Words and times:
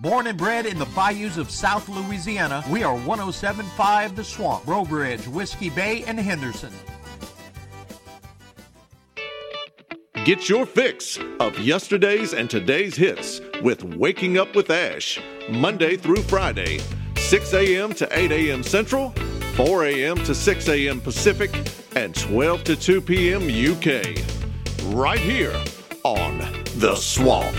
Born 0.00 0.26
and 0.26 0.36
bred 0.36 0.66
in 0.66 0.78
the 0.78 0.86
bayous 0.86 1.38
of 1.38 1.50
South 1.50 1.88
Louisiana, 1.88 2.62
we 2.70 2.82
are 2.82 2.94
1075 2.94 4.14
The 4.14 4.24
Swamp, 4.24 4.66
Breaux 4.66 4.84
Bridge, 4.84 5.26
Whiskey 5.26 5.70
Bay, 5.70 6.04
and 6.06 6.20
Henderson. 6.20 6.72
Get 10.24 10.48
your 10.50 10.66
fix 10.66 11.18
of 11.40 11.58
yesterday's 11.58 12.34
and 12.34 12.50
today's 12.50 12.94
hits 12.94 13.40
with 13.62 13.84
Waking 13.84 14.36
Up 14.36 14.54
with 14.54 14.68
Ash, 14.70 15.18
Monday 15.48 15.96
through 15.96 16.22
Friday, 16.22 16.80
6 17.16 17.54
a.m. 17.54 17.94
to 17.94 18.18
8 18.18 18.32
a.m. 18.32 18.62
Central, 18.62 19.10
4 19.54 19.84
a.m. 19.86 20.16
to 20.24 20.34
6 20.34 20.68
a.m. 20.68 21.00
Pacific, 21.00 21.70
and 21.94 22.14
12 22.14 22.64
to 22.64 22.76
2 22.76 23.00
p.m. 23.00 23.44
UK. 23.44 24.18
Right 24.94 25.18
here 25.18 25.58
on 26.04 26.38
The 26.76 26.94
Swamp. 26.96 27.56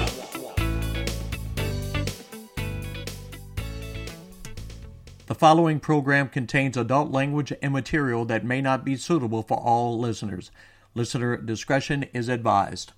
Following 5.37 5.79
program 5.79 6.29
contains 6.29 6.75
adult 6.75 7.11
language 7.11 7.53
and 7.61 7.73
material 7.73 8.25
that 8.25 8.43
may 8.43 8.61
not 8.61 8.83
be 8.83 8.95
suitable 8.95 9.43
for 9.43 9.57
all 9.57 9.99
listeners. 9.99 10.51
Listener 10.95 11.37
discretion 11.37 12.03
is 12.13 12.27
advised. 12.27 12.93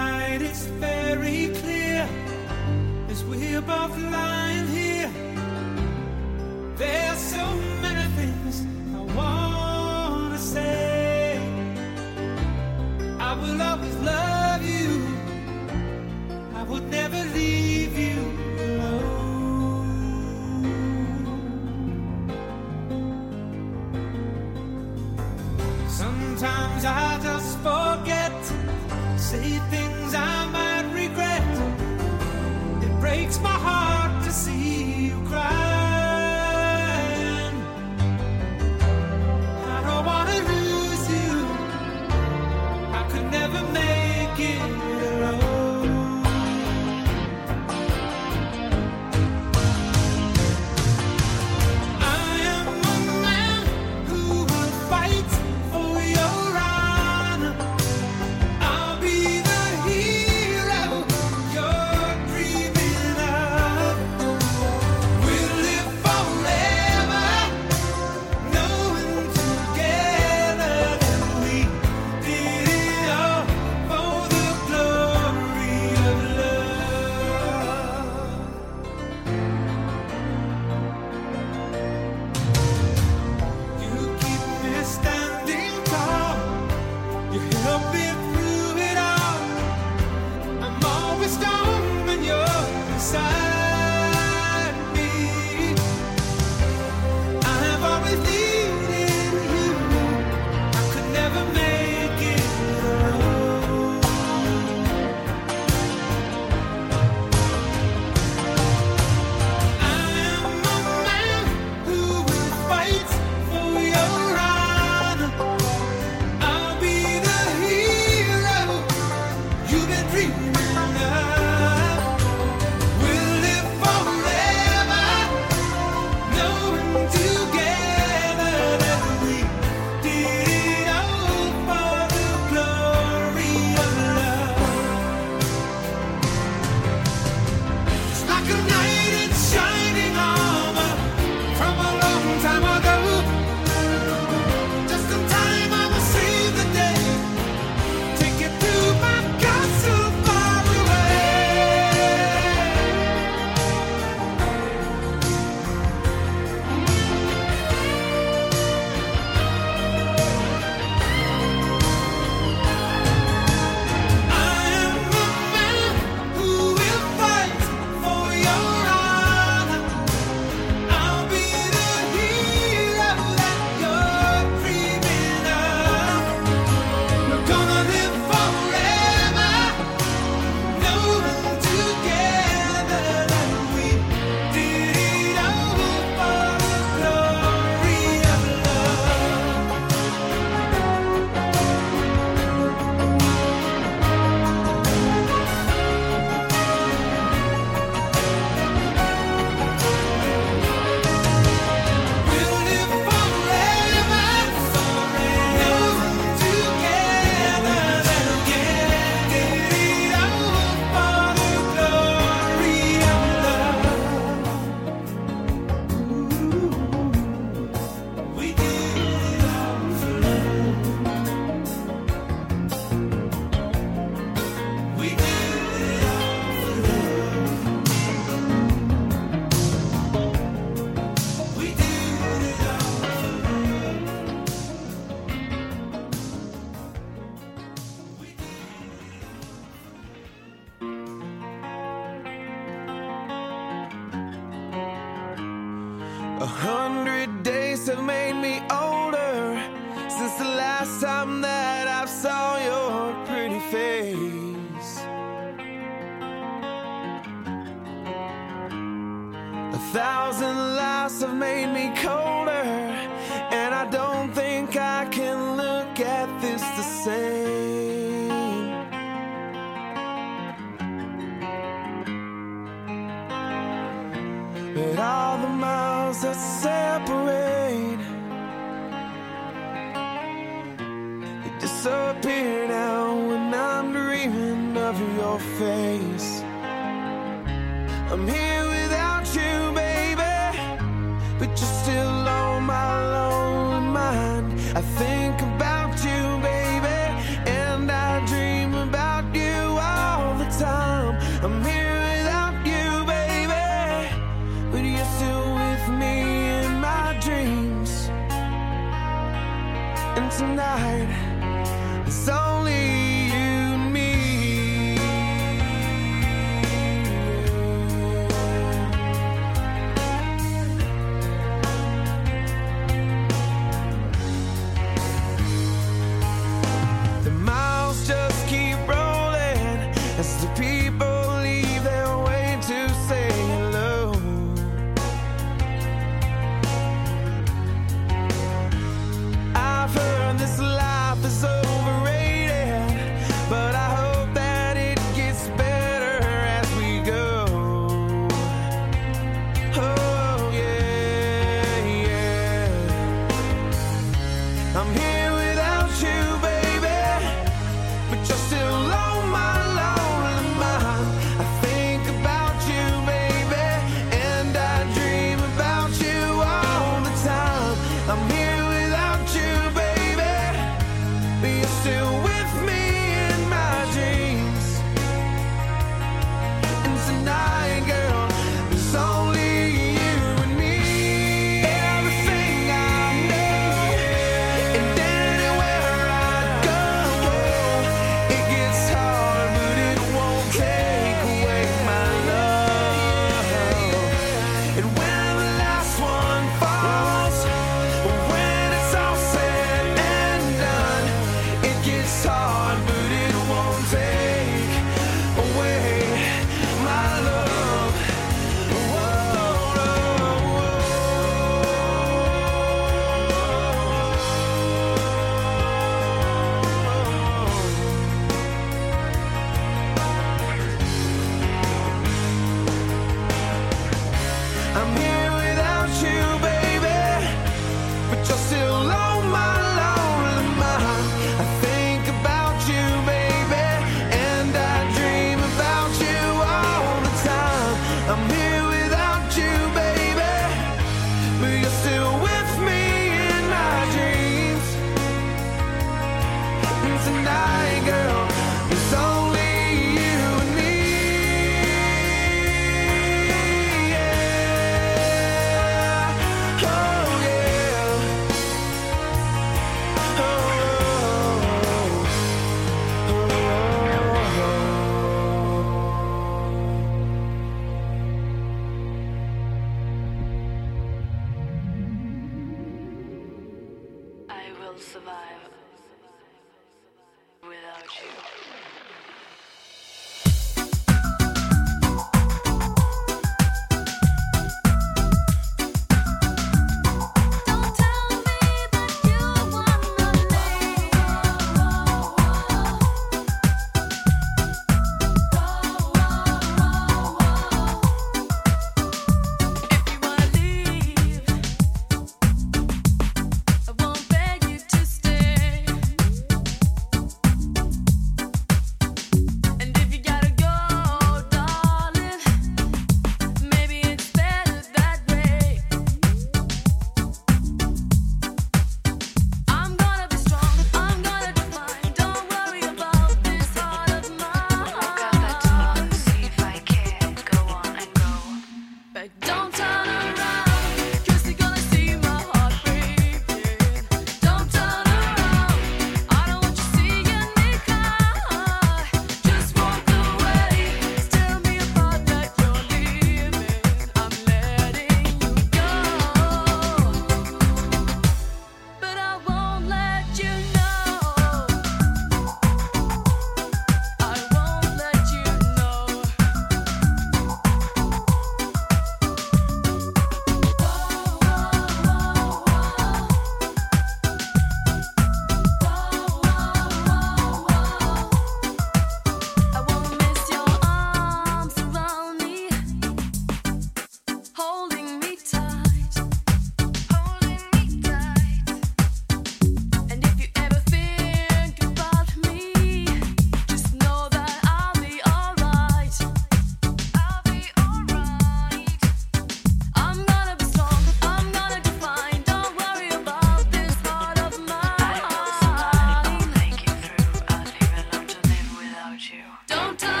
Don't 599.47 599.79
talk. 599.79 600.00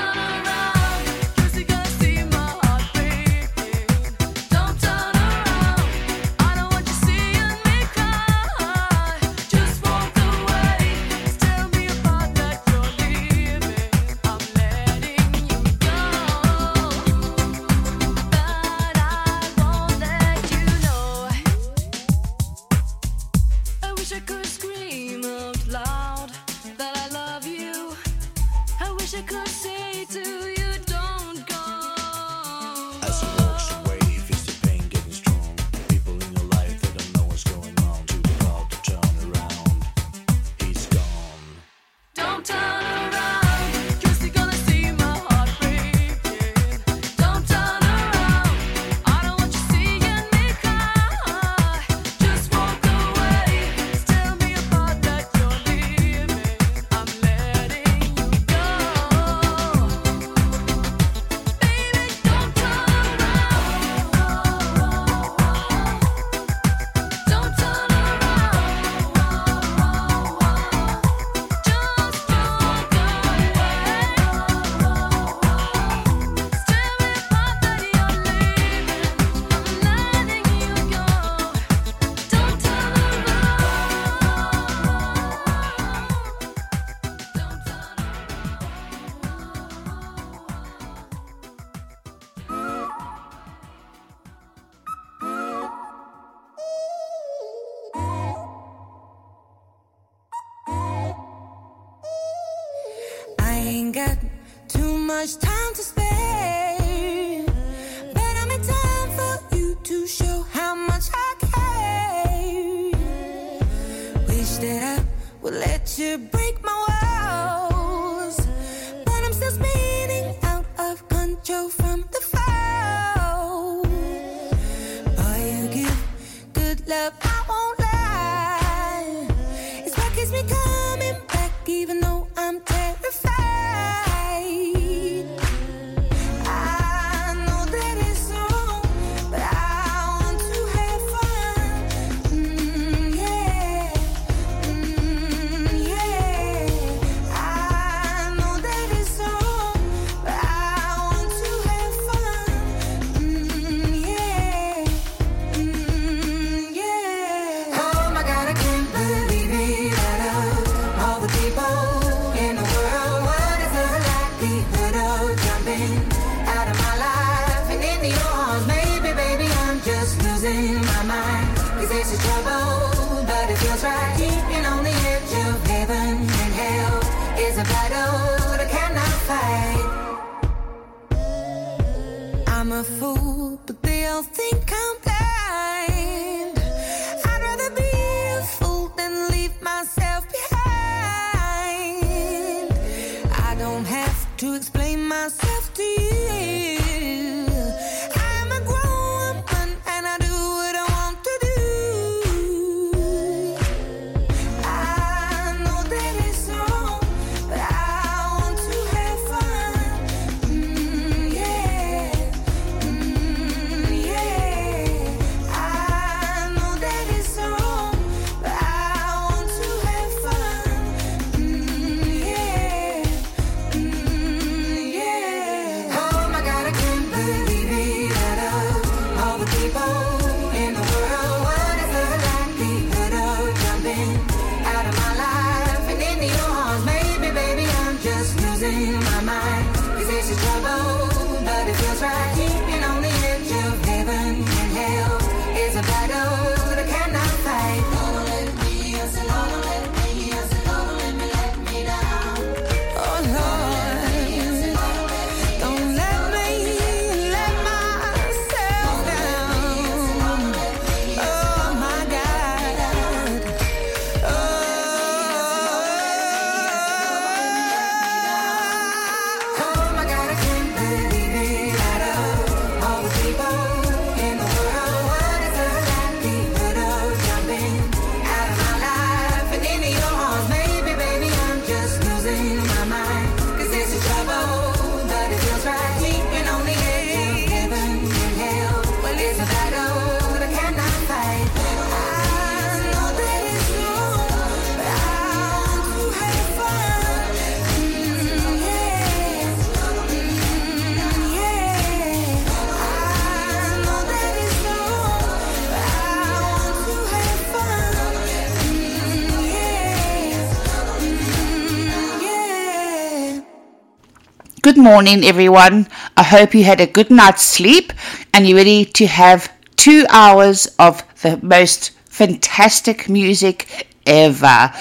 morning, 314.81 315.23
everyone. 315.23 315.87
I 316.17 316.23
hope 316.23 316.55
you 316.55 316.63
had 316.63 316.81
a 316.81 316.87
good 316.87 317.11
night's 317.11 317.43
sleep 317.43 317.93
and 318.33 318.47
you're 318.47 318.57
ready 318.57 318.83
to 318.83 319.05
have 319.05 319.53
two 319.75 320.07
hours 320.09 320.65
of 320.79 321.03
the 321.21 321.39
most 321.43 321.91
fantastic 322.05 323.07
music 323.07 323.87
ever. 324.07 324.71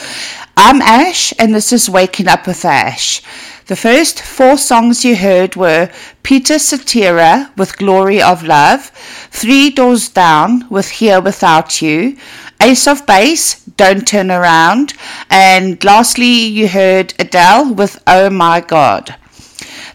I'm 0.57 0.81
Ash, 0.81 1.35
and 1.39 1.55
this 1.55 1.71
is 1.71 1.91
Waking 1.91 2.29
Up 2.29 2.47
with 2.47 2.65
Ash. 2.65 3.21
The 3.67 3.77
first 3.77 4.23
four 4.23 4.57
songs 4.57 5.05
you 5.05 5.17
heard 5.17 5.55
were 5.55 5.91
Peter 6.23 6.59
Cetera 6.59 7.53
with 7.59 7.77
Glory 7.77 8.23
of 8.23 8.43
Love, 8.43 8.87
Three 9.31 9.69
Doors 9.69 10.09
Down 10.09 10.67
with 10.71 10.89
Here 10.89 11.21
Without 11.21 11.83
You, 11.83 12.17
Ace 12.63 12.87
of 12.87 13.05
Base, 13.05 13.63
Don't 13.77 14.09
Turn 14.09 14.31
Around, 14.31 14.95
and 15.29 15.83
lastly 15.85 16.47
you 16.47 16.69
heard 16.69 17.13
Adele 17.19 17.75
with 17.75 18.03
Oh 18.07 18.31
My 18.31 18.63
God. 18.63 19.17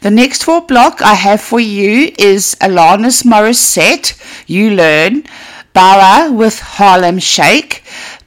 The 0.01 0.12
next 0.12 0.43
four 0.43 0.62
block 0.62 1.01
I 1.01 1.13
have 1.13 1.41
for 1.41 1.60
you 1.60 2.12
is 2.19 2.55
Alanis 2.62 3.23
Morissette, 3.23 4.13
You 4.47 4.71
Learn, 4.71 5.23
Baauer 5.73 6.34
with 6.34 6.60
Harlem 6.60 7.19
Shake, 7.19 7.84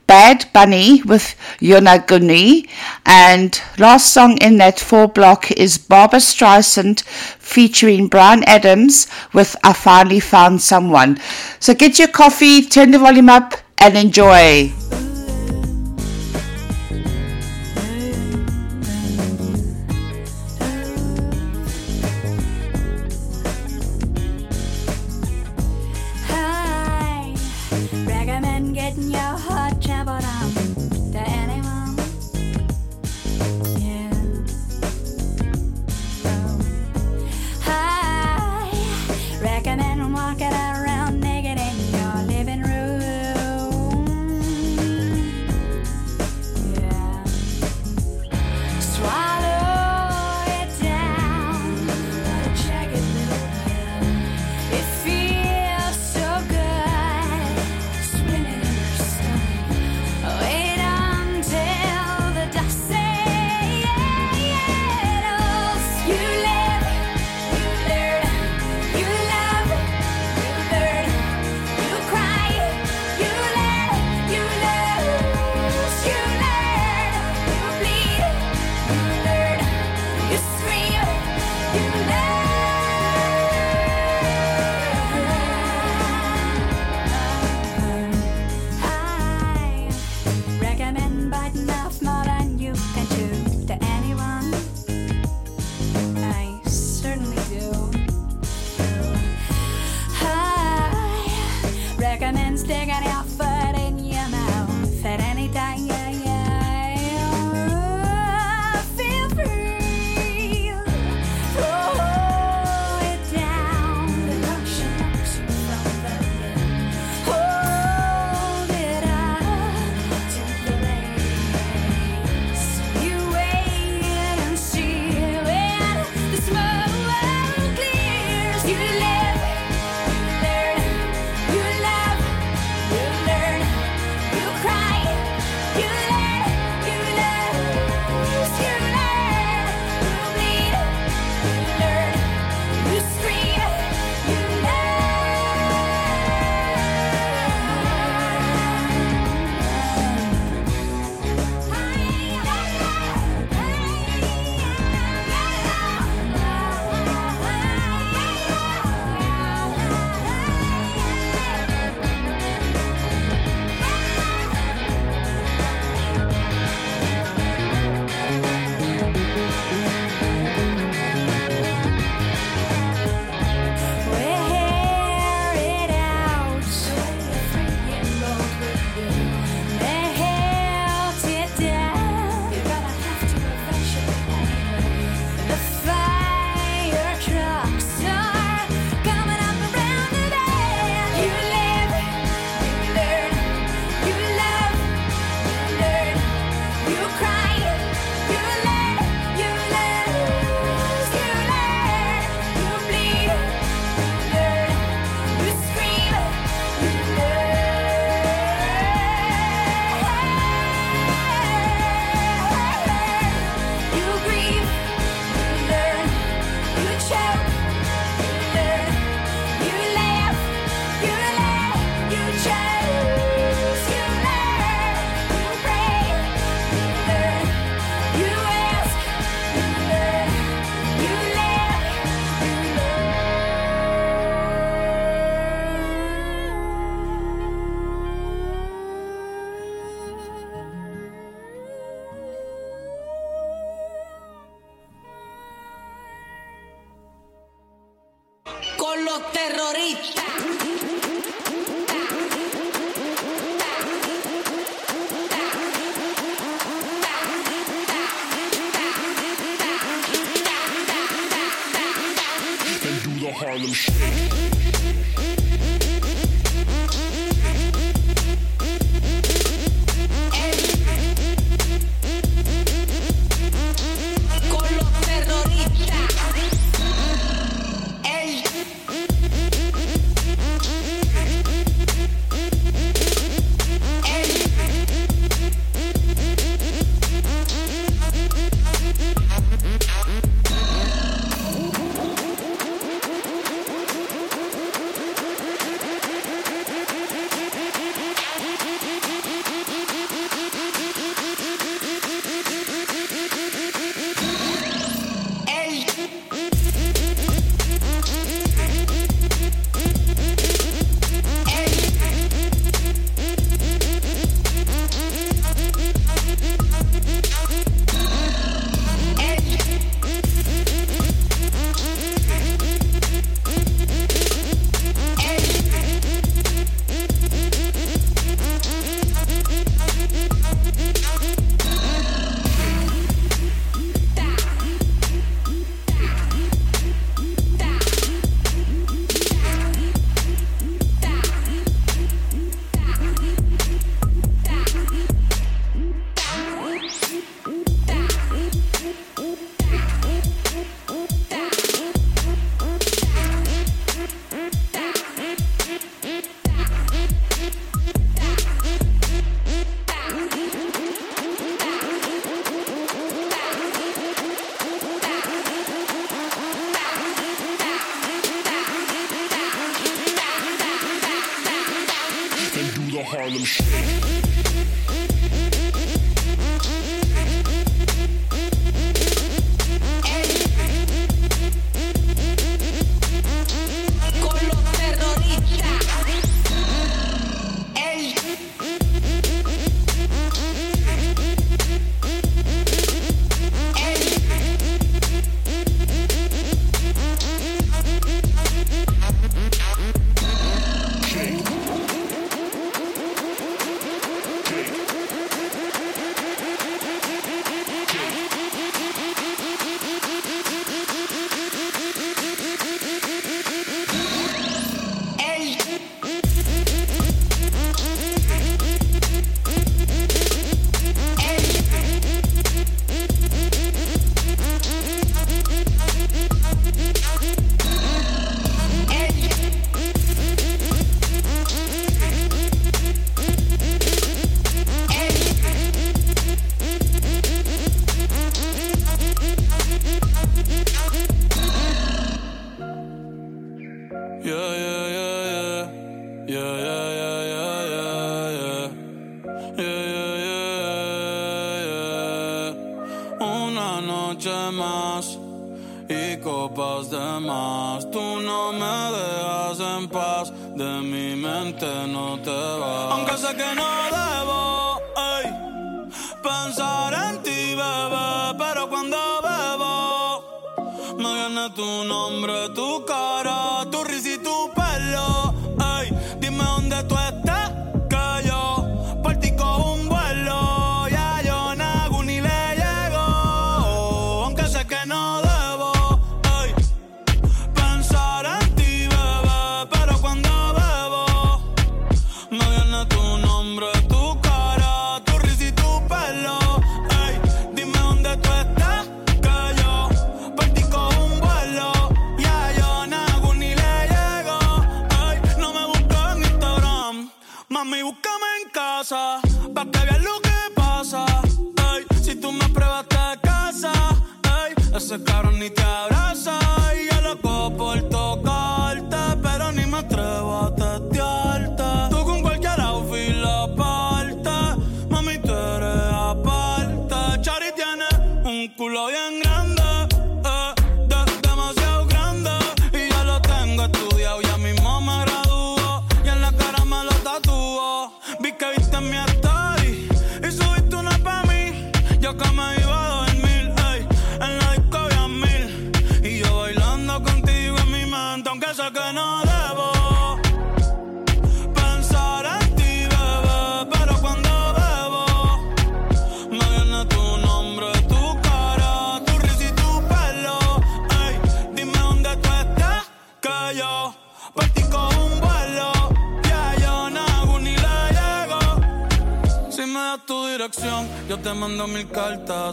Bad 0.07 0.47
Bunny 0.55 1.03
with 1.03 1.37
Yonaguni, 1.61 2.69
and 3.05 3.61
last 3.79 4.13
song 4.13 4.39
in 4.39 4.57
that 4.57 4.81
four 4.81 5.07
block 5.07 5.51
is 5.53 5.77
Barbara 5.77 6.19
Streisand 6.19 7.03
featuring 7.05 8.09
Bryan 8.09 8.43
Adams 8.45 9.07
with 9.35 9.55
I 9.63 9.75
Finally 9.75 10.21
Found 10.21 10.63
Someone. 10.63 11.21
So 11.61 11.75
get 11.75 11.99
your 11.99 12.09
coffee, 12.09 12.63
turn 12.63 12.91
the 12.91 12.99
volume 12.99 13.29
up, 13.29 13.55
and 13.77 13.97
enjoy. 13.97 14.73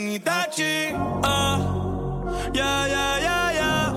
Capitán 0.00 0.08
Itachi. 0.08 0.94
Ah, 1.22 1.58
yeah, 2.54 2.86
yeah, 2.86 3.18
yeah, 3.20 3.52
yeah. 3.52 3.92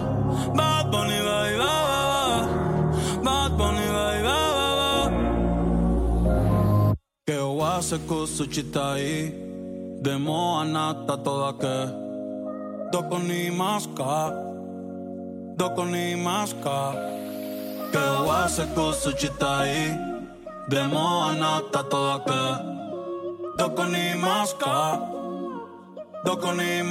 Bad 0.55 0.91
Bunny, 0.91 1.19
bye, 1.19 1.57
bye, 1.57 1.85
bye, 1.89 2.07
bye. 2.11 3.23
Bad 3.23 3.57
Bunny, 3.57 3.87
bye, 3.87 4.21
bye, 4.21 4.51
bye, 4.57 4.75
bye. 6.35 6.95
Que 7.25 7.37
o 7.39 7.63
hace 7.63 7.99
cosa 8.07 8.45
chita 8.47 8.93
ahí. 8.93 9.33
De 10.01 10.17
moa 10.17 10.65
nata 10.65 11.17
toda 11.23 11.53
que. 11.53 11.87
Doko 12.91 13.19
ni 13.19 13.49
maska. 13.49 14.31
Doko 15.55 15.85
ni 15.85 16.15
maska. 16.15 16.93
Que 17.91 17.99
o 17.99 18.31
hace 18.31 18.65
su 18.93 19.11
chita 19.13 19.59
ahí. 19.61 19.97
De 20.67 20.83
moa 20.87 21.33
nata 21.33 21.83
toda 21.83 22.19
que. 22.25 22.43
Doko 23.57 23.85
ni 23.85 24.15
maska. 24.19 25.12
Dos 26.23 26.37
con 26.37 26.61
e 26.61 26.81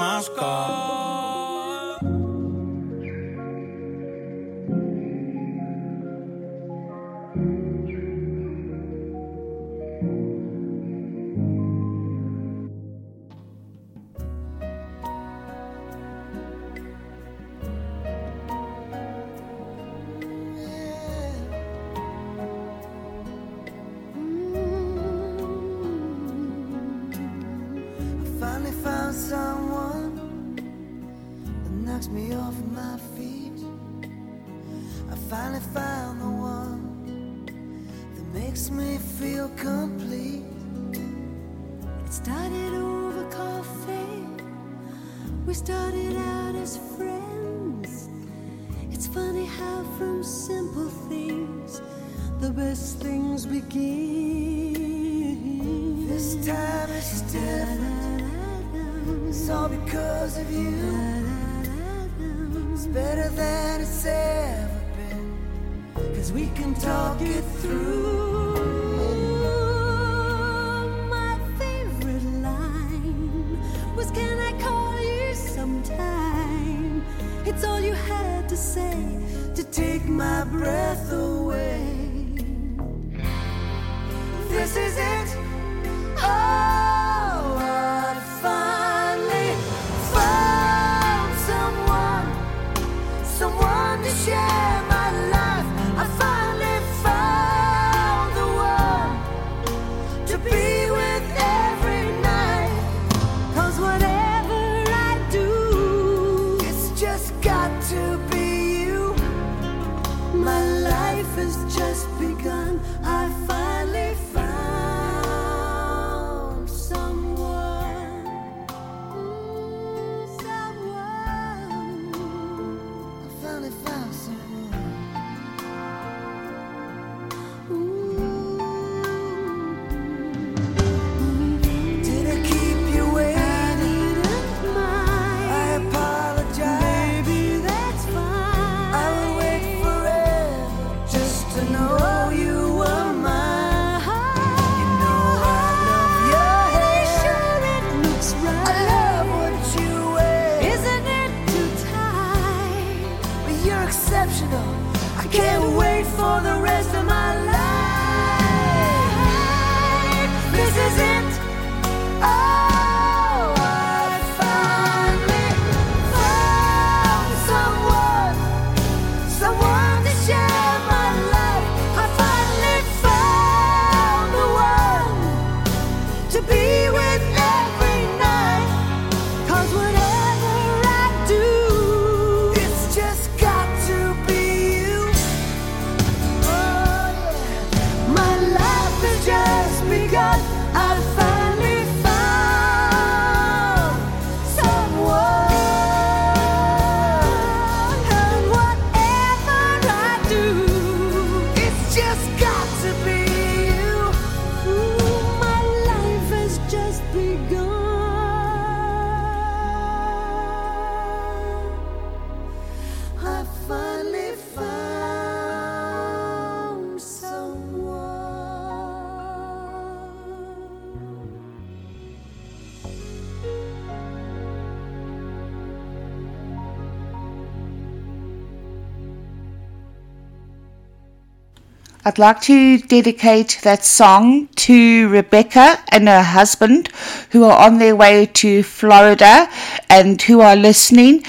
I'd 232.04 232.18
like 232.18 232.40
to 232.42 232.78
dedicate 232.78 233.60
that 233.62 233.84
song 233.84 234.48
to 234.56 235.08
Rebecca 235.08 235.78
and 235.88 236.08
her 236.08 236.24
husband 236.24 236.88
who 237.30 237.44
are 237.44 237.56
on 237.64 237.78
their 237.78 237.94
way 237.94 238.26
to 238.26 238.64
Florida 238.64 239.48
and 239.88 240.20
who 240.20 240.40
are 240.40 240.56
listening. 240.56 241.22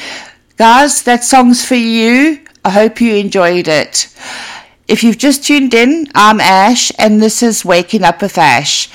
Guys, 0.57 1.03
that 1.03 1.23
song's 1.23 1.63
for 1.63 1.75
you. 1.75 2.39
I 2.65 2.71
hope 2.71 2.99
you 3.01 3.13
enjoyed 3.13 3.67
it. 3.67 4.07
If 4.87 5.03
you've 5.03 5.19
just 5.19 5.43
tuned 5.43 5.75
in, 5.75 6.07
I'm 6.15 6.41
Ash 6.41 6.91
and 6.97 7.21
this 7.21 7.43
is 7.43 7.63
Waking 7.63 8.03
Up 8.03 8.23
with 8.23 8.39
Ash. 8.39 8.89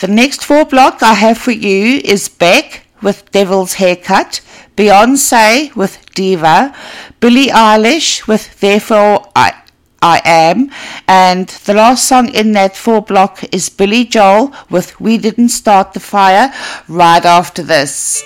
The 0.00 0.08
next 0.08 0.44
four 0.44 0.64
block 0.64 1.00
I 1.00 1.14
have 1.14 1.38
for 1.38 1.52
you 1.52 2.00
is 2.04 2.28
Beck 2.28 2.88
with 3.02 3.30
Devil's 3.30 3.74
Haircut, 3.74 4.40
Beyonce 4.76 5.76
with 5.76 6.04
Diva, 6.12 6.74
Billie 7.20 7.52
Eilish 7.54 8.26
with 8.26 8.58
Therefore 8.58 9.30
I 9.36 9.54
I 10.02 10.22
Am, 10.24 10.70
and 11.06 11.48
the 11.48 11.74
last 11.74 12.08
song 12.08 12.28
in 12.34 12.52
that 12.52 12.74
four 12.74 13.02
block 13.02 13.44
is 13.52 13.68
Billy 13.68 14.04
Joel 14.06 14.54
with 14.70 14.98
We 14.98 15.18
Didn't 15.18 15.50
Start 15.50 15.92
the 15.92 16.00
Fire 16.00 16.52
right 16.88 17.24
after 17.24 17.62
this. 17.62 18.24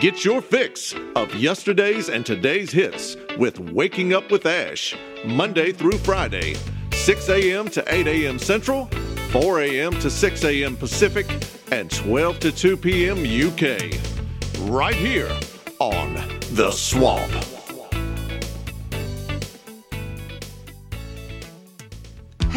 Get 0.00 0.24
your 0.24 0.40
fix 0.40 0.94
of 1.16 1.34
yesterday's 1.34 2.08
and 2.08 2.24
today's 2.24 2.70
hits 2.70 3.16
with 3.36 3.58
Waking 3.58 4.12
Up 4.12 4.30
with 4.30 4.46
Ash, 4.46 4.94
Monday 5.24 5.72
through 5.72 5.98
Friday, 5.98 6.54
6 6.92 7.28
a.m. 7.28 7.68
to 7.70 7.82
8 7.92 8.06
a.m. 8.06 8.38
Central, 8.38 8.86
4 9.32 9.62
a.m. 9.62 9.92
to 9.98 10.08
6 10.08 10.44
a.m. 10.44 10.76
Pacific, 10.76 11.26
and 11.72 11.90
12 11.90 12.38
to 12.38 12.52
2 12.52 12.76
p.m. 12.76 13.18
UK. 13.18 13.98
Right 14.70 14.94
here 14.94 15.36
on 15.80 16.14
The 16.52 16.70
Swamp. 16.70 17.57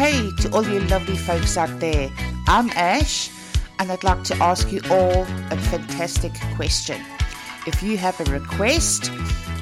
Hey 0.02 0.32
to 0.40 0.52
all 0.52 0.66
you 0.66 0.80
lovely 0.80 1.16
folks 1.16 1.56
out 1.56 1.78
there, 1.78 2.10
I'm 2.48 2.70
Ash, 2.70 3.30
and 3.78 3.92
I'd 3.92 4.02
like 4.02 4.24
to 4.24 4.36
ask 4.42 4.72
you 4.72 4.80
all 4.90 5.22
a 5.22 5.56
fantastic 5.56 6.32
question. 6.56 7.00
If 7.68 7.84
you 7.84 7.96
have 7.98 8.18
a 8.18 8.24
request, 8.24 9.12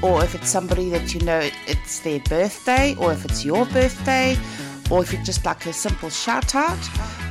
or 0.00 0.24
if 0.24 0.34
it's 0.34 0.48
somebody 0.48 0.88
that 0.88 1.12
you 1.12 1.20
know 1.20 1.46
it's 1.66 2.00
their 2.00 2.20
birthday, 2.20 2.94
or 2.94 3.12
if 3.12 3.26
it's 3.26 3.44
your 3.44 3.66
birthday, 3.66 4.34
or 4.90 5.02
if 5.02 5.12
you'd 5.12 5.26
just 5.26 5.44
like 5.44 5.66
a 5.66 5.74
simple 5.74 6.08
shout 6.08 6.54
out, 6.54 6.80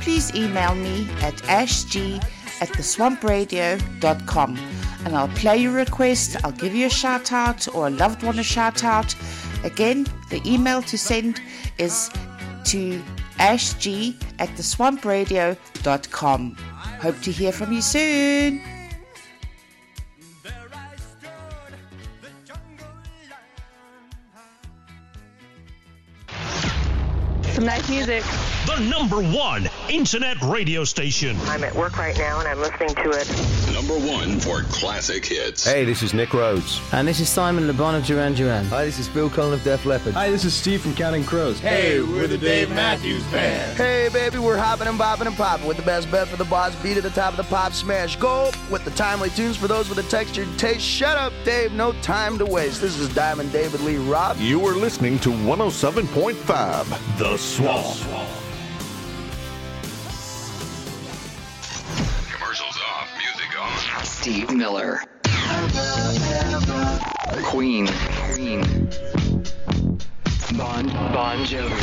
please 0.02 0.32
email 0.36 0.76
me 0.76 1.10
at 1.20 1.34
ashg 1.48 2.22
at 2.60 2.68
theswampradio.com 2.68 4.58
and 5.04 5.16
I'll 5.16 5.28
play 5.30 5.56
your 5.56 5.72
request, 5.72 6.36
I'll 6.44 6.52
give 6.52 6.76
you 6.76 6.86
a 6.86 6.90
shout 6.90 7.32
out 7.32 7.66
or 7.74 7.88
a 7.88 7.90
loved 7.90 8.22
one 8.22 8.38
a 8.38 8.44
shout 8.44 8.84
out. 8.84 9.16
Again, 9.64 10.06
the 10.28 10.40
email 10.46 10.80
to 10.82 10.96
send 10.96 11.40
is 11.76 12.08
to 12.70 13.02
ashg 13.38 14.14
at 14.38 14.48
theswampradio.com. 14.50 16.54
Hope 17.02 17.20
to 17.22 17.32
hear 17.32 17.50
from 17.50 17.72
you 17.72 17.82
soon. 17.82 18.62
Some 27.42 27.64
nice 27.64 27.88
music. 27.88 28.22
The 28.76 28.88
number 28.88 29.20
one 29.20 29.68
internet 29.88 30.40
radio 30.42 30.84
station. 30.84 31.36
I'm 31.46 31.64
at 31.64 31.74
work 31.74 31.98
right 31.98 32.16
now 32.16 32.38
and 32.38 32.46
I'm 32.46 32.60
listening 32.60 32.94
to 32.94 33.10
it. 33.10 33.74
Number 33.74 33.98
one 33.98 34.38
for 34.38 34.62
classic 34.62 35.26
hits. 35.26 35.64
Hey, 35.66 35.84
this 35.84 36.04
is 36.04 36.14
Nick 36.14 36.32
Rhodes. 36.32 36.80
And 36.92 37.08
this 37.08 37.18
is 37.18 37.28
Simon 37.28 37.66
Le 37.66 37.72
Bon 37.72 37.96
of 37.96 38.06
Duran 38.06 38.34
Duran. 38.34 38.64
Hi, 38.66 38.84
this 38.84 39.00
is 39.00 39.08
Phil 39.08 39.28
Collen 39.28 39.54
of 39.54 39.64
Def 39.64 39.84
Leppard. 39.86 40.14
Hi, 40.14 40.30
this 40.30 40.44
is 40.44 40.54
Steve 40.54 40.82
from 40.82 40.94
Counting 40.94 41.24
Crows. 41.24 41.58
Hey, 41.58 42.00
we're 42.00 42.28
the 42.28 42.38
Dave 42.38 42.70
Matthews 42.70 43.24
Band. 43.24 43.76
Hey, 43.76 44.08
baby, 44.12 44.38
we're 44.38 44.56
hopping 44.56 44.86
and 44.86 44.98
bopping 44.98 45.26
and 45.26 45.36
popping 45.36 45.66
with 45.66 45.76
the 45.76 45.82
best 45.82 46.08
bet 46.12 46.28
for 46.28 46.36
the 46.36 46.44
boss 46.44 46.76
beat 46.76 46.96
at 46.96 47.02
the 47.02 47.10
top 47.10 47.32
of 47.32 47.38
the 47.38 47.50
pop 47.52 47.72
smash. 47.72 48.14
Go 48.16 48.52
with 48.70 48.84
the 48.84 48.92
timely 48.92 49.30
tunes 49.30 49.56
for 49.56 49.66
those 49.66 49.88
with 49.88 49.98
a 49.98 50.08
textured 50.08 50.48
taste. 50.58 50.82
Shut 50.82 51.16
up, 51.16 51.32
Dave. 51.44 51.72
No 51.72 51.92
time 52.02 52.38
to 52.38 52.46
waste. 52.46 52.80
This 52.80 52.96
is 52.98 53.12
Diamond 53.16 53.50
David 53.50 53.80
Lee 53.80 53.96
Roth. 53.96 54.40
You 54.40 54.64
are 54.64 54.74
listening 54.76 55.18
to 55.20 55.30
107.5 55.30 57.18
The 57.18 57.36
Swamp. 57.36 57.90
Commercials 58.00 58.39
Steve 64.04 64.50
Miller. 64.50 65.02
Queen. 67.44 67.86
Queen. 68.32 68.62
Bon 70.56 70.86
Bon 71.12 71.44
Jovi. 71.44 71.80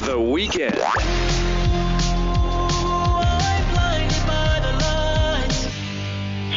The 0.00 0.16
Weeknd. 0.18 0.78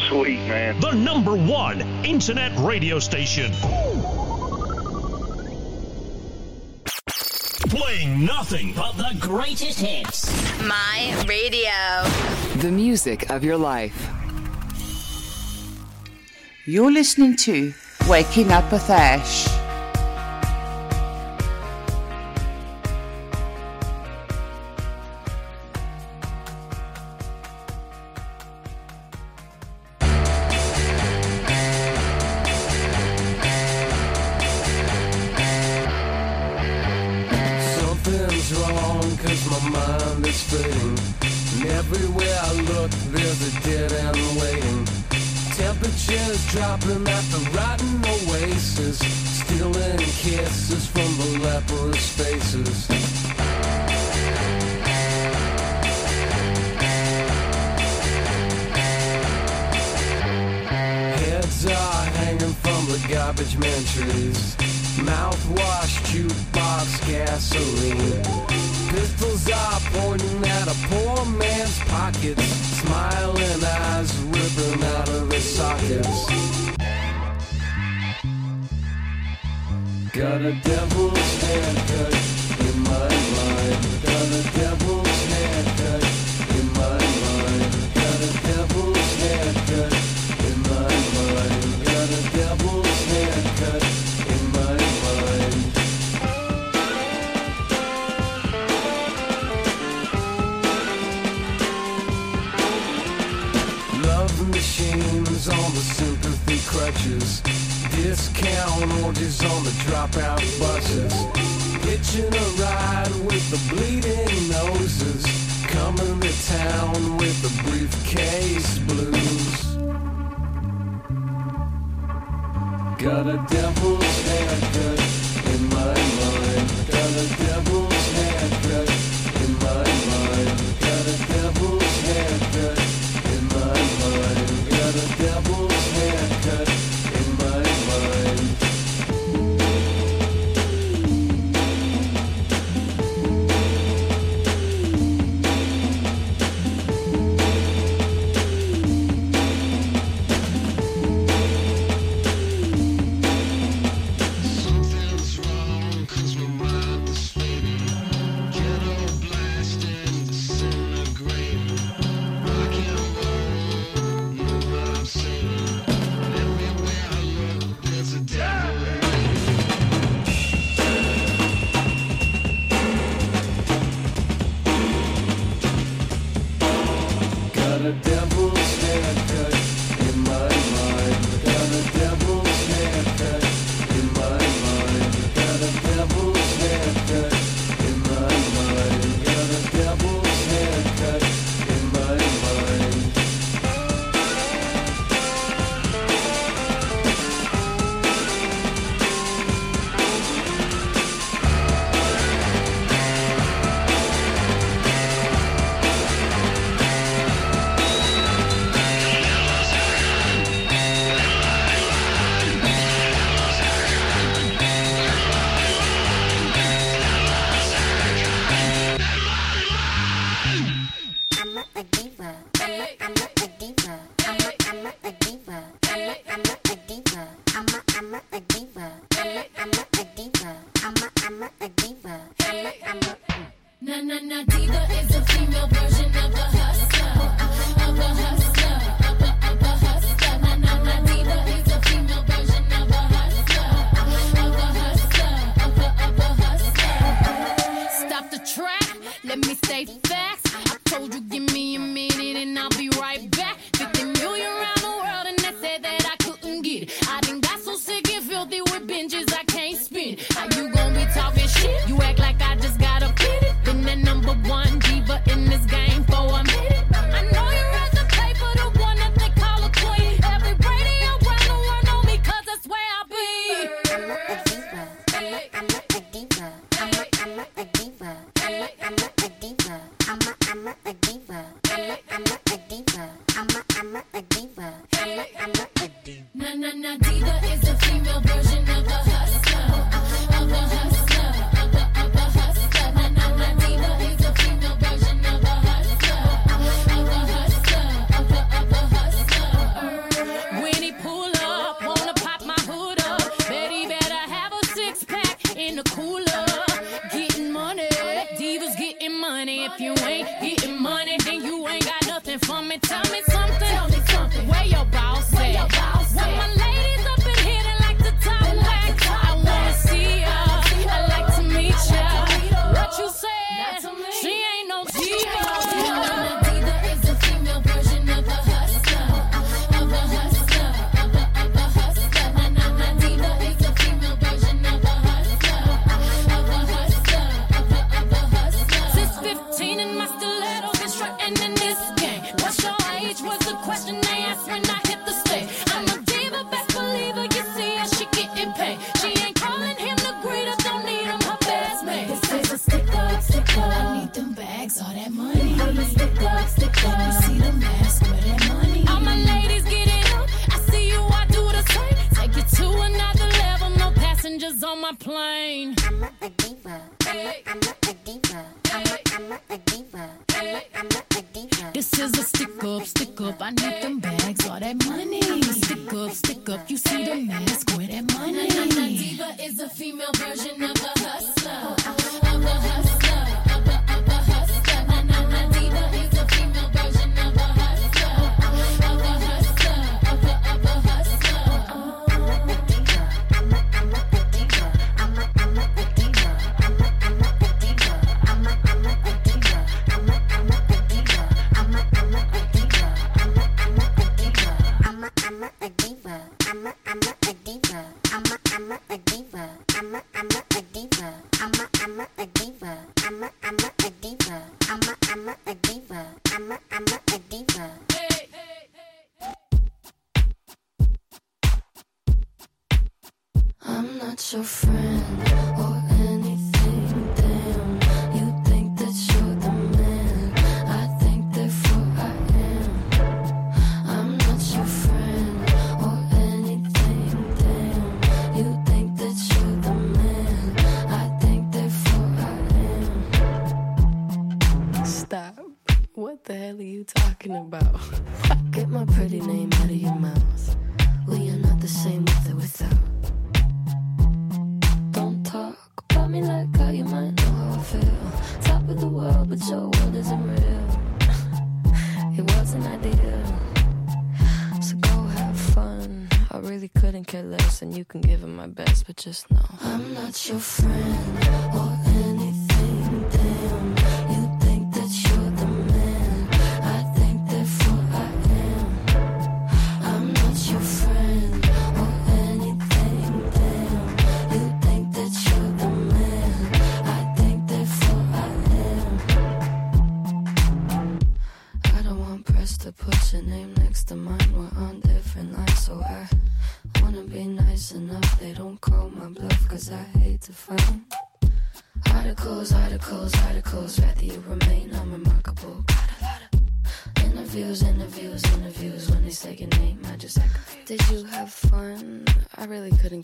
Sweet, 0.07 0.37
man. 0.47 0.79
The 0.79 0.93
number 0.93 1.35
one 1.35 1.81
internet 2.05 2.51
radio 2.59 2.99
station. 2.99 3.51
Playing 7.75 8.23
nothing 8.23 8.73
but 8.73 8.93
the 8.93 9.13
Greatest 9.19 9.81
hits. 9.81 10.31
My 10.61 11.13
radio. 11.27 11.69
The 12.61 12.71
music 12.71 13.29
of 13.29 13.43
your 13.43 13.57
life. 13.57 14.09
You're 16.65 16.89
listening 16.89 17.35
to 17.37 17.73
Waking 18.07 18.53
Up 18.53 18.71
with 18.71 18.89
Ash. 18.89 19.64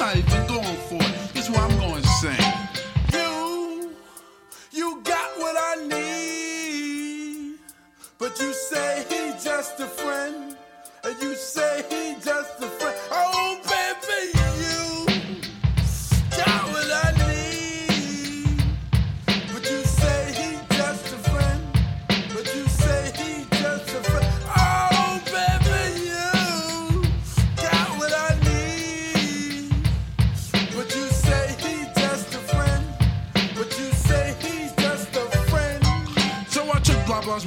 Not 0.00 0.16
even 0.16 0.46
going 0.46 0.76
for 0.88 0.99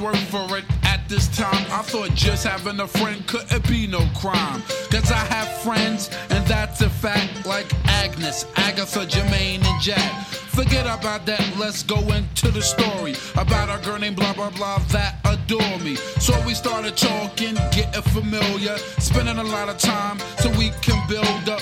word 0.04 0.18
for 0.18 0.58
it. 0.58 0.64
At 0.82 1.08
this 1.08 1.28
time, 1.34 1.64
I 1.70 1.80
thought 1.82 2.14
just 2.14 2.46
having 2.46 2.78
a 2.80 2.86
friend 2.86 3.26
couldn't 3.26 3.66
be 3.66 3.86
no 3.86 4.00
crime. 4.14 4.62
Cause 4.90 5.10
I 5.10 5.24
have 5.34 5.48
friends, 5.62 6.10
and 6.28 6.44
that's 6.46 6.82
a 6.82 6.90
fact, 6.90 7.46
like 7.46 7.66
Agnes, 7.86 8.44
Agatha, 8.56 9.06
Jermaine, 9.06 9.64
and 9.64 9.82
Jack. 9.82 10.12
Forget 10.54 10.86
about 10.86 11.26
that, 11.26 11.42
let's 11.58 11.82
go 11.82 11.98
into 12.12 12.50
the 12.50 12.62
story 12.62 13.14
about 13.34 13.68
a 13.76 13.82
girl 13.84 13.98
named 13.98 14.16
blah 14.16 14.32
blah 14.34 14.50
blah 14.50 14.78
that 14.92 15.16
adore 15.24 15.78
me. 15.78 15.96
So 16.20 16.32
we 16.46 16.54
started 16.54 16.96
talking, 16.96 17.54
getting 17.72 18.02
familiar, 18.12 18.76
spending 18.98 19.38
a 19.38 19.42
lot 19.42 19.68
of 19.68 19.78
time 19.78 20.18
so 20.38 20.50
we 20.50 20.70
can 20.80 21.00
build 21.08 21.48
a 21.48 21.58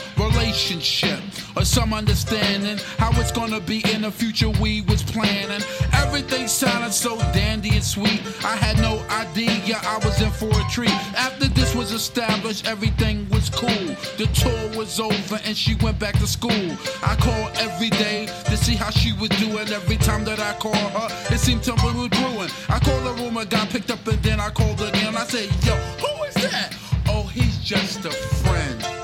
relationship 0.53 1.19
or 1.57 1.65
some 1.65 1.95
understanding 1.95 2.77
how 2.99 3.11
it's 3.19 3.33
gonna 3.33 3.61
be 3.61 3.83
in 3.95 4.03
the 4.03 4.11
future 4.11 4.51
we 4.61 4.83
was 4.83 5.03
planning. 5.03 5.63
Everything 5.95 6.47
sounded 6.47 6.93
so 6.93 7.17
dandy 7.33 7.71
and 7.71 7.83
sweet. 7.83 8.21
I 8.45 8.55
had 8.57 8.77
no 8.79 9.01
idea 9.09 9.81
I 9.83 9.99
was 10.05 10.21
in 10.21 10.31
for 10.31 10.51
a 10.51 10.65
treat. 10.71 10.99
After 11.17 11.49
this 11.49 11.75
was 11.75 11.93
established, 11.93 12.67
everything 12.67 13.27
was 13.31 13.49
cool. 13.49 13.97
The 14.19 14.29
tour 14.35 14.79
was 14.79 15.01
over 15.01 15.41
and 15.47 15.57
she 15.57 15.75
went 15.77 15.99
back 15.99 16.19
to 16.19 16.27
school. 16.27 16.77
I 17.03 17.17
called 17.17 17.53
every 17.57 17.89
day 17.89 18.27
to 18.45 18.57
see 18.59 18.75
how 18.75 18.91
she 18.91 19.15
was 19.15 19.31
doing. 19.31 19.69
Every 19.73 19.97
time 19.97 20.23
that 20.27 20.39
I 20.39 20.53
called 20.59 20.77
her, 20.77 21.35
it 21.35 21.39
seemed 21.39 21.65
something 21.65 21.97
was 21.97 22.09
brewing. 22.09 22.51
I 22.69 22.79
called 22.79 23.07
the 23.07 23.15
room, 23.23 23.39
I 23.39 23.47
got 23.47 23.71
picked 23.71 23.91
up, 23.91 24.07
and 24.07 24.23
then 24.23 24.39
I 24.39 24.51
called 24.51 24.83
again. 24.83 25.17
I 25.17 25.25
said, 25.25 25.49
Yo, 25.65 25.75
who 26.03 26.25
is 26.25 26.35
that? 26.35 26.77
Oh, 27.09 27.23
he's 27.23 27.57
just 27.65 28.05
a 28.05 28.11
friend. 28.11 29.02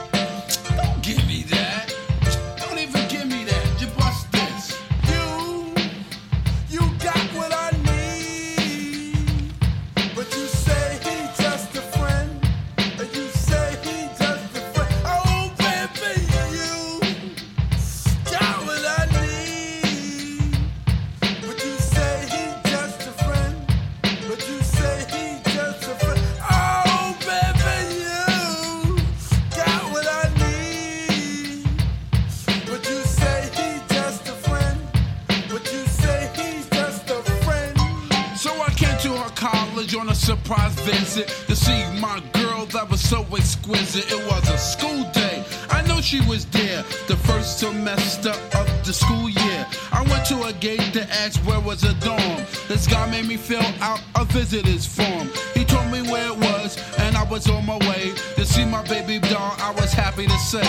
She 46.08 46.20
was 46.22 46.46
there 46.46 46.82
the 47.06 47.16
first 47.28 47.58
semester 47.58 48.30
of 48.30 48.66
the 48.86 48.94
school 48.94 49.28
year. 49.28 49.66
I 49.92 50.02
went 50.08 50.24
to 50.28 50.42
a 50.44 50.54
gate 50.54 50.94
to 50.94 51.02
ask 51.12 51.38
where 51.40 51.60
was 51.60 51.84
a 51.84 51.92
dorm. 52.00 52.40
This 52.66 52.86
guy 52.86 53.10
made 53.10 53.26
me 53.26 53.36
fill 53.36 53.68
out 53.82 54.00
a 54.14 54.24
visitor's 54.24 54.86
form. 54.86 55.28
He 55.52 55.66
told 55.66 55.92
me 55.92 56.00
where 56.00 56.28
it 56.28 56.38
was, 56.38 56.78
and 56.98 57.14
I 57.14 57.24
was 57.24 57.46
on 57.50 57.66
my 57.66 57.76
way 57.90 58.14
to 58.36 58.46
see 58.46 58.64
my 58.64 58.82
baby 58.84 59.18
doll. 59.18 59.54
I 59.58 59.72
was 59.72 59.92
happy 59.92 60.26
to 60.26 60.38
say. 60.38 60.64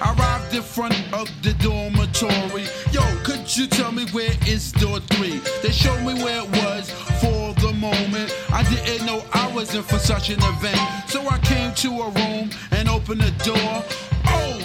I 0.00 0.14
arrived 0.16 0.54
in 0.54 0.62
front 0.62 0.94
of 1.12 1.28
the 1.42 1.54
dormitory. 1.54 2.66
Yo, 2.92 3.02
could 3.24 3.44
you 3.56 3.66
tell 3.66 3.90
me 3.90 4.06
where 4.12 4.30
is 4.46 4.70
door 4.70 5.00
three? 5.00 5.40
They 5.62 5.72
showed 5.72 6.02
me 6.06 6.14
where 6.22 6.42
it 6.44 6.50
was 6.62 6.88
for 7.20 7.52
the 7.60 7.72
moment. 7.72 8.32
I 8.52 8.62
didn't 8.62 9.06
know 9.06 9.24
I 9.32 9.50
was 9.52 9.74
in 9.74 9.82
for 9.82 9.98
such 9.98 10.30
an 10.30 10.38
event. 10.38 10.78
So 11.08 11.26
I 11.28 11.38
came 11.38 11.74
to 11.74 11.88
a 12.02 12.10
room 12.10 12.50
and 12.70 12.88
opened 12.88 13.22
the 13.22 13.32
door. 13.44 13.82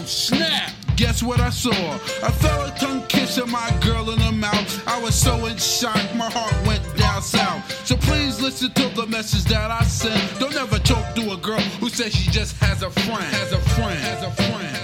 Snap! 0.10 0.72
Guess 0.96 1.22
what 1.22 1.40
I 1.40 1.52
saw? 1.52 1.70
A 1.70 2.32
fella 2.32 2.74
tongue 2.80 3.06
kissing 3.08 3.50
my 3.52 3.70
girl 3.80 4.10
in 4.10 4.18
the 4.18 4.32
mouth. 4.32 4.88
I 4.88 5.00
was 5.00 5.14
so 5.14 5.46
in 5.46 5.56
shock, 5.58 6.04
my 6.16 6.30
heart 6.32 6.52
went 6.66 6.82
down 6.98 7.22
south. 7.22 7.64
So 7.86 7.96
please 7.96 8.42
listen 8.42 8.72
to 8.74 8.90
the 8.96 9.06
message 9.06 9.44
that 9.46 9.70
I 9.70 9.84
sent. 9.84 10.40
Don't 10.40 10.56
ever 10.56 10.80
talk 10.80 11.14
to 11.14 11.32
a 11.32 11.38
girl 11.38 11.62
who 11.80 11.90
says 11.90 12.14
she 12.16 12.32
just. 12.32 12.58
Has 12.58 12.82
a 12.82 12.90
friend. 12.90 13.24
Has 13.36 13.52
a 13.52 13.60
friend. 13.60 14.00
Has 14.00 14.24
a 14.24 14.32
friend. 14.32 14.79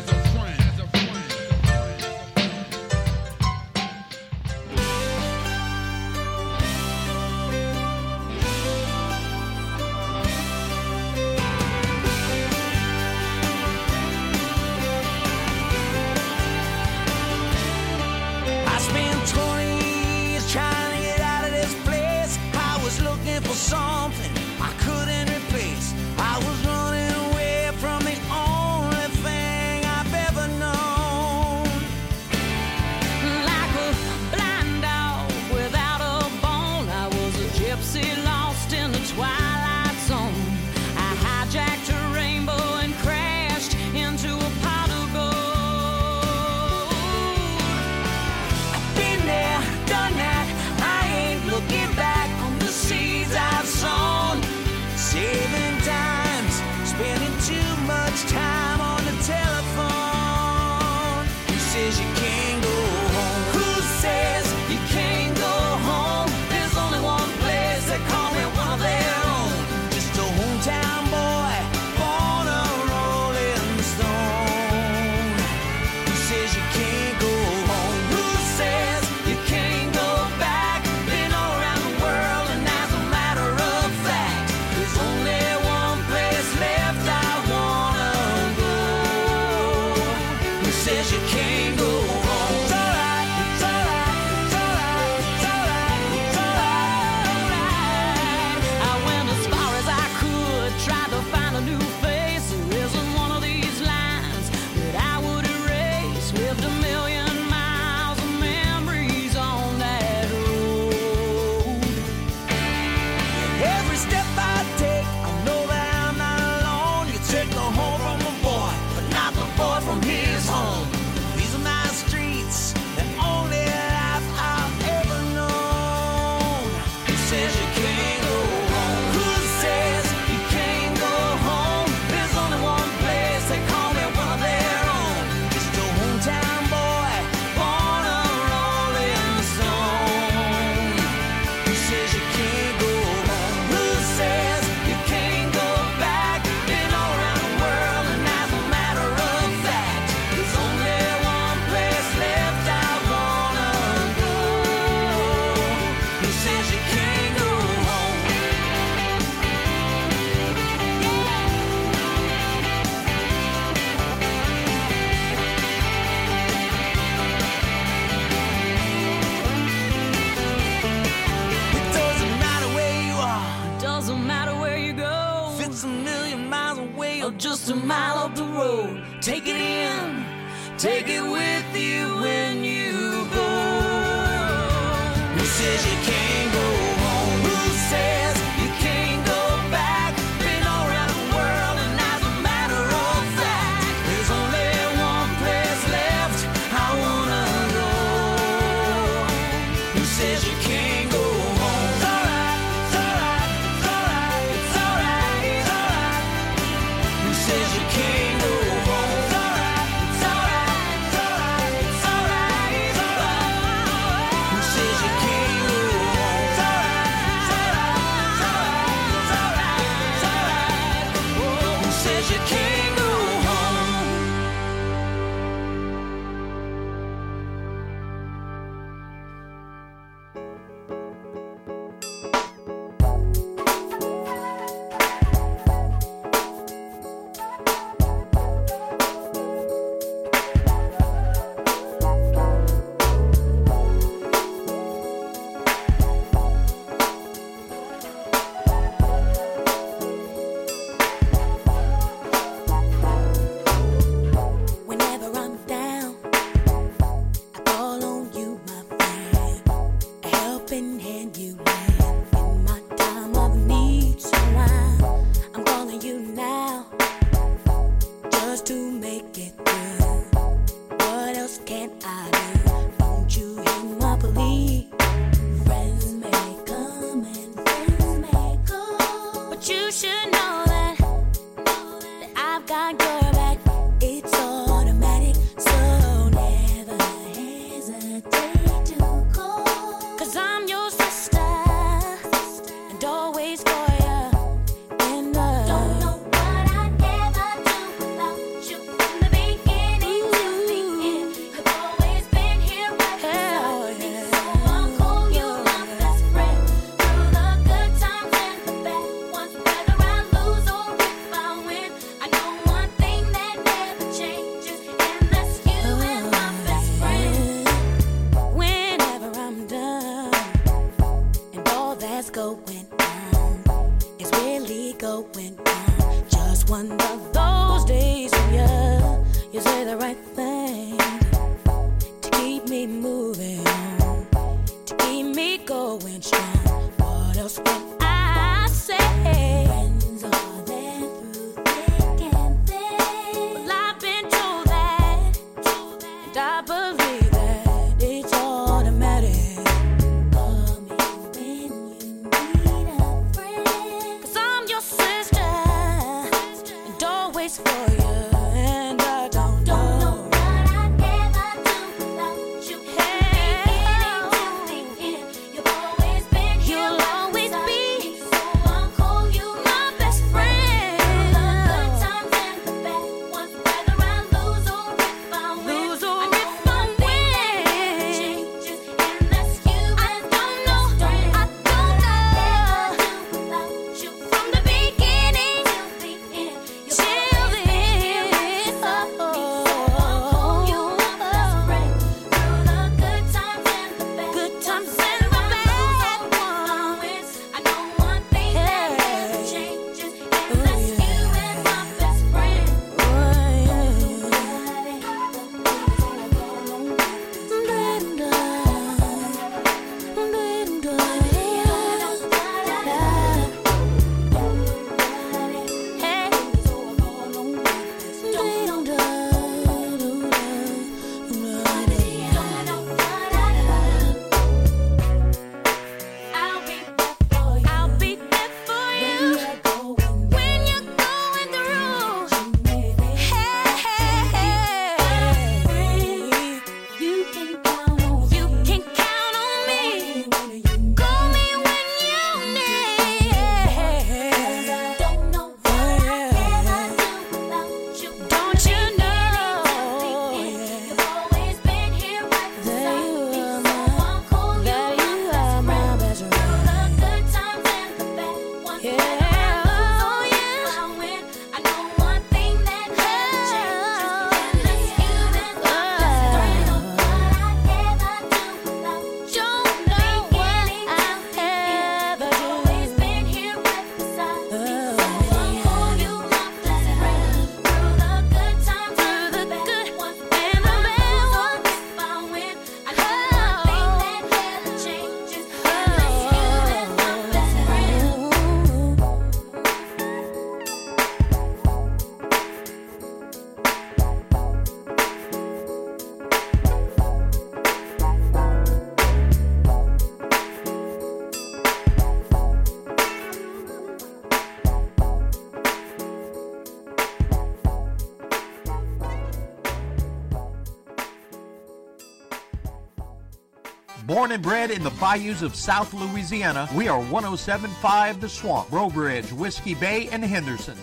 and 514.36 514.44
bred 514.44 514.70
in 514.70 514.84
the 514.84 514.90
bayous 515.00 515.42
of 515.42 515.56
South 515.56 515.94
Louisiana, 515.94 516.68
we 516.76 516.90
are 516.90 517.00
1075 517.00 518.20
The 518.20 518.28
Swamp, 518.28 518.70
Breaux 518.70 518.90
Bridge, 518.90 519.32
Whiskey 519.32 519.76
Bay, 519.76 520.10
and 520.12 520.26
Henderson. 520.26 520.76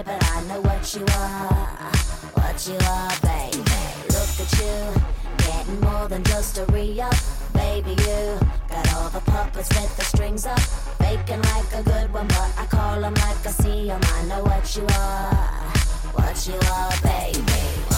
but 0.00 0.24
I 0.24 0.40
know 0.48 0.60
what 0.62 0.94
you 0.94 1.04
are, 1.16 1.92
what 2.32 2.66
you 2.66 2.78
are, 2.88 3.12
baby. 3.20 3.60
Look 4.08 4.32
at 4.40 4.52
you, 4.60 5.02
getting 5.38 5.80
more 5.80 6.08
than 6.08 6.24
just 6.24 6.56
a 6.58 6.64
re-up, 6.66 7.14
baby. 7.52 7.90
You 7.90 8.38
got 8.68 8.94
all 8.94 9.10
the 9.10 9.20
puppets 9.20 9.68
with 9.68 9.96
the 9.96 10.04
strings 10.04 10.46
up, 10.46 10.60
faking 10.98 11.42
like 11.42 11.74
a 11.74 11.82
good 11.82 12.12
one, 12.12 12.28
but 12.28 12.52
I 12.58 12.66
call 12.70 13.04
'em 13.04 13.14
like 13.14 13.46
I 13.46 13.50
see 13.50 13.90
'em. 13.90 14.00
I 14.02 14.22
know 14.24 14.42
what 14.42 14.76
you 14.76 14.86
are, 14.98 15.72
what 16.14 16.46
you 16.46 16.58
are, 16.70 16.92
baby. 17.02 17.91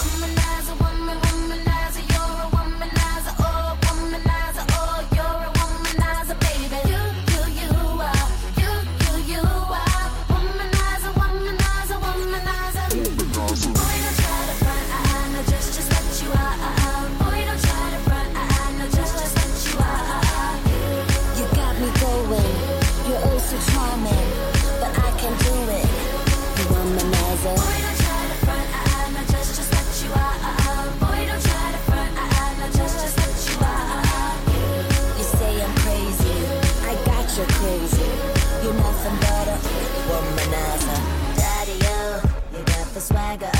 swagger. 43.05 43.54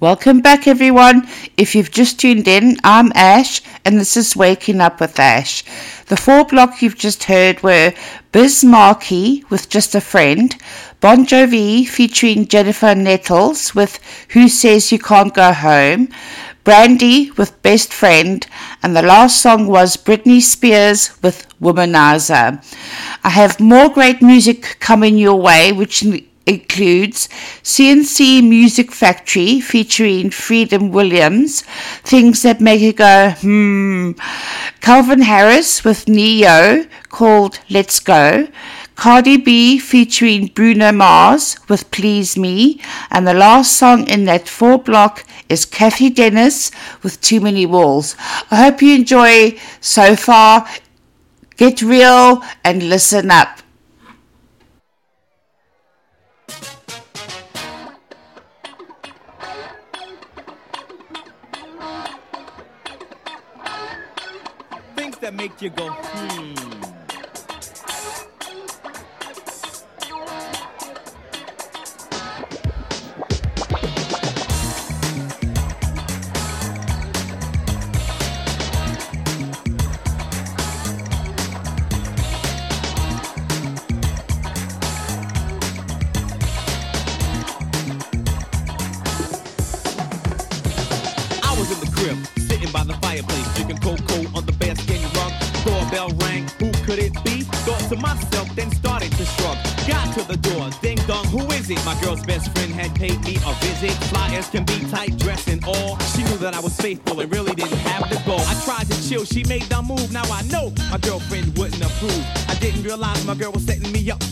Welcome 0.00 0.40
back, 0.40 0.66
everyone. 0.66 1.28
If 1.58 1.74
you've 1.74 1.90
just 1.90 2.18
tuned 2.18 2.48
in, 2.48 2.78
I'm 2.82 3.12
Ash, 3.14 3.60
and 3.84 4.00
this 4.00 4.16
is 4.16 4.34
Waking 4.34 4.80
Up 4.80 4.98
with 4.98 5.20
Ash. 5.20 5.62
The 6.06 6.16
four 6.16 6.46
blocks 6.46 6.80
you've 6.80 6.96
just 6.96 7.24
heard 7.24 7.62
were 7.62 7.92
Biz 8.32 8.64
Markie 8.64 9.44
with 9.50 9.68
Just 9.68 9.94
a 9.94 10.00
Friend, 10.00 10.56
Bon 11.00 11.26
Jovi 11.26 11.86
featuring 11.86 12.48
Jennifer 12.48 12.94
Nettles 12.94 13.74
with 13.74 14.00
Who 14.30 14.48
Says 14.48 14.90
You 14.90 14.98
Can't 14.98 15.34
Go 15.34 15.52
Home, 15.52 16.08
Brandy 16.64 17.30
with 17.32 17.60
Best 17.60 17.92
Friend, 17.92 18.46
and 18.82 18.96
the 18.96 19.02
last 19.02 19.42
song 19.42 19.66
was 19.66 19.98
Britney 19.98 20.40
Spears 20.40 21.10
with 21.22 21.46
Womanizer. 21.60 22.64
I 23.22 23.28
have 23.28 23.60
more 23.60 23.90
great 23.90 24.22
music 24.22 24.78
coming 24.80 25.18
your 25.18 25.36
way, 25.36 25.72
which 25.72 26.02
includes 26.50 27.28
C+C 27.62 28.42
Music 28.42 28.90
Factory 28.90 29.60
featuring 29.60 30.30
Freedom 30.30 30.90
Williams, 30.90 31.62
Things 32.02 32.42
That 32.42 32.60
Make 32.60 32.80
You 32.80 32.92
Go, 32.92 33.30
hmm, 33.30 34.12
Calvin 34.80 35.22
Harris 35.22 35.84
with 35.84 36.08
Ne-Yo 36.08 36.86
called 37.08 37.60
Let's 37.70 38.00
Go, 38.00 38.48
Cardi 38.96 39.36
B 39.36 39.78
featuring 39.78 40.48
Bruno 40.48 40.92
Mars 40.92 41.56
with 41.68 41.90
Please 41.90 42.36
Me, 42.36 42.80
and 43.10 43.26
the 43.26 43.32
last 43.32 43.76
song 43.76 44.08
in 44.08 44.24
that 44.24 44.48
four 44.48 44.76
block 44.76 45.24
is 45.48 45.64
Cathy 45.64 46.10
Dennis 46.10 46.70
with 47.02 47.20
Too 47.20 47.40
Many 47.40 47.64
Walls. 47.64 48.16
I 48.50 48.56
hope 48.64 48.82
you 48.82 48.94
enjoy 48.96 49.56
so 49.80 50.16
far. 50.16 50.68
Get 51.56 51.80
real 51.80 52.42
and 52.64 52.88
listen 52.88 53.30
up. 53.30 53.60
you 65.62 65.68
go. 65.68 66.09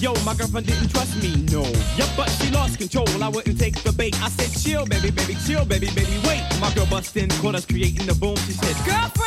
Yo, 0.01 0.15
my 0.25 0.33
girlfriend 0.33 0.65
didn't 0.65 0.89
trust 0.91 1.21
me, 1.21 1.35
no. 1.51 1.63
Yup, 1.97 2.09
but 2.17 2.29
she 2.39 2.53
lost 2.53 2.79
control. 2.79 3.09
I 3.21 3.29
wouldn't 3.29 3.59
take 3.59 3.83
the 3.83 3.93
bait. 3.93 4.15
I 4.23 4.29
said, 4.29 4.51
chill, 4.63 4.87
baby, 4.87 5.11
baby, 5.11 5.37
chill, 5.45 5.65
baby, 5.65 5.89
baby, 5.93 6.21
wait. 6.25 6.47
My 6.61 6.73
girl 6.73 6.87
bust 6.87 7.17
in, 7.17 7.29
caught 7.43 7.57
us 7.57 7.67
creating 7.67 8.07
the 8.07 8.15
boom. 8.15 8.37
She 8.47 8.53
said, 8.53 8.77
girlfriend, 8.87 9.18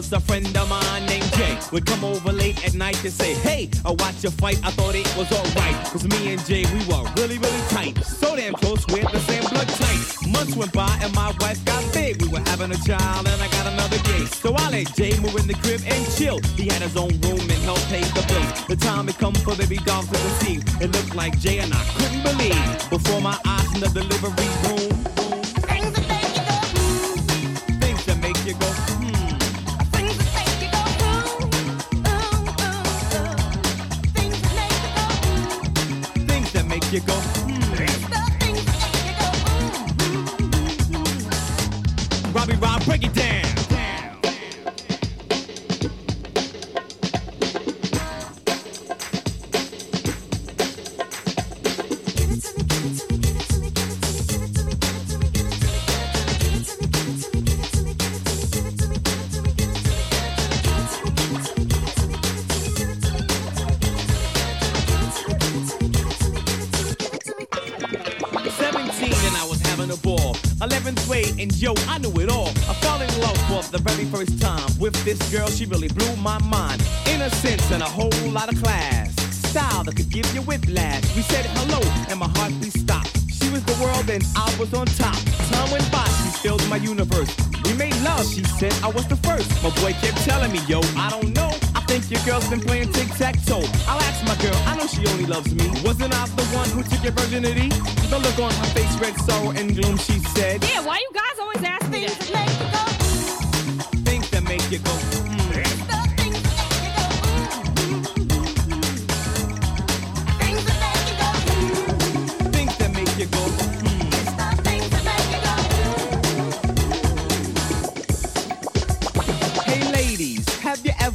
was 0.00 0.12
a 0.14 0.20
friend 0.20 0.46
of 0.56 0.66
mine 0.70 1.04
named 1.04 1.30
Jay, 1.34 1.58
would 1.72 1.84
come 1.84 2.02
over 2.04 2.32
late 2.32 2.64
at 2.64 2.72
night 2.72 2.94
to 3.04 3.10
say, 3.10 3.34
Hey, 3.34 3.68
I 3.84 3.90
watch 3.90 4.22
your 4.22 4.32
fight, 4.32 4.58
I 4.64 4.70
thought 4.70 4.94
it 4.94 5.04
was 5.14 5.30
alright. 5.30 5.76
Cause 5.92 6.04
me 6.08 6.32
and 6.32 6.42
Jay, 6.46 6.64
we 6.72 6.80
were 6.88 7.04
really, 7.18 7.36
really 7.36 7.62
tight. 7.68 8.02
So 8.02 8.34
damn 8.34 8.54
close, 8.54 8.82
we're 8.88 9.04
the 9.04 9.20
same 9.28 9.44
blood 9.50 9.68
type. 9.68 10.00
Months 10.32 10.56
went 10.56 10.72
by 10.72 10.98
and 11.02 11.14
my 11.14 11.34
wife 11.40 11.62
got 11.66 11.84
big. 11.92 12.22
We 12.22 12.28
were 12.28 12.40
having 12.48 12.72
a 12.72 12.80
child 12.88 13.28
and 13.28 13.42
I 13.42 13.48
got 13.48 13.66
another 13.66 13.98
gay. 14.08 14.24
So 14.24 14.54
I 14.54 14.70
let 14.70 14.94
Jay 14.94 15.12
move 15.20 15.36
in 15.36 15.46
the 15.46 15.58
crib 15.60 15.82
and 15.84 16.02
chill. 16.16 16.40
He 16.56 16.68
had 16.68 16.80
his 16.80 16.96
own 16.96 17.12
room 17.20 17.40
and 17.40 17.60
helped 17.68 17.86
pay 17.88 18.00
the 18.00 18.24
bills. 18.24 18.66
The 18.68 18.76
time 18.76 19.06
had 19.06 19.18
come 19.18 19.34
for 19.34 19.54
baby 19.54 19.76
doll 19.84 20.02
to 20.02 20.16
conceive. 20.16 20.64
It 20.80 20.92
looked 20.92 21.14
like 21.14 21.38
Jay 21.38 21.58
and 21.58 21.74
I 21.74 21.99
We 81.20 81.24
said 81.24 81.44
hello 81.52 81.80
and 82.08 82.18
my 82.18 82.28
heartbeat 82.28 82.72
stopped. 82.72 83.12
She 83.28 83.50
was 83.50 83.62
the 83.64 83.76
world 83.76 84.08
and 84.08 84.24
I 84.34 84.48
was 84.58 84.72
on 84.72 84.86
top. 84.86 85.20
Time 85.52 85.70
went 85.70 85.84
by, 85.92 86.08
she 86.08 86.30
filled 86.40 86.66
my 86.70 86.76
universe. 86.76 87.28
We 87.66 87.74
made 87.74 87.94
love, 88.00 88.24
she 88.24 88.42
said 88.56 88.72
I 88.82 88.88
was 88.88 89.06
the 89.06 89.16
first. 89.16 89.50
My 89.62 89.68
boy 89.84 89.92
kept 90.00 90.16
telling 90.24 90.50
me, 90.50 90.60
yo, 90.66 90.80
I 90.96 91.10
don't 91.10 91.36
know. 91.36 91.52
I 91.76 91.84
think 91.84 92.10
your 92.10 92.24
girl's 92.24 92.48
been 92.48 92.62
playing 92.62 92.90
tic-tac-toe. 92.92 93.68
I'll 93.86 94.00
ask 94.00 94.24
my 94.24 94.36
girl, 94.40 94.56
I 94.64 94.78
know 94.78 94.86
she 94.86 95.06
only 95.08 95.26
loves 95.26 95.54
me. 95.54 95.68
Wasn't 95.84 96.08
I 96.08 96.24
the 96.24 96.44
one 96.56 96.70
who 96.70 96.82
took 96.84 97.04
your 97.04 97.12
virginity? 97.12 97.68
The 98.08 98.18
look 98.18 98.38
on 98.38 98.50
her 98.50 98.70
face 98.72 98.96
read 98.96 99.14
sorrow 99.20 99.50
and 99.50 99.76
gloom, 99.76 99.98
she 99.98 100.20
said. 100.32 100.59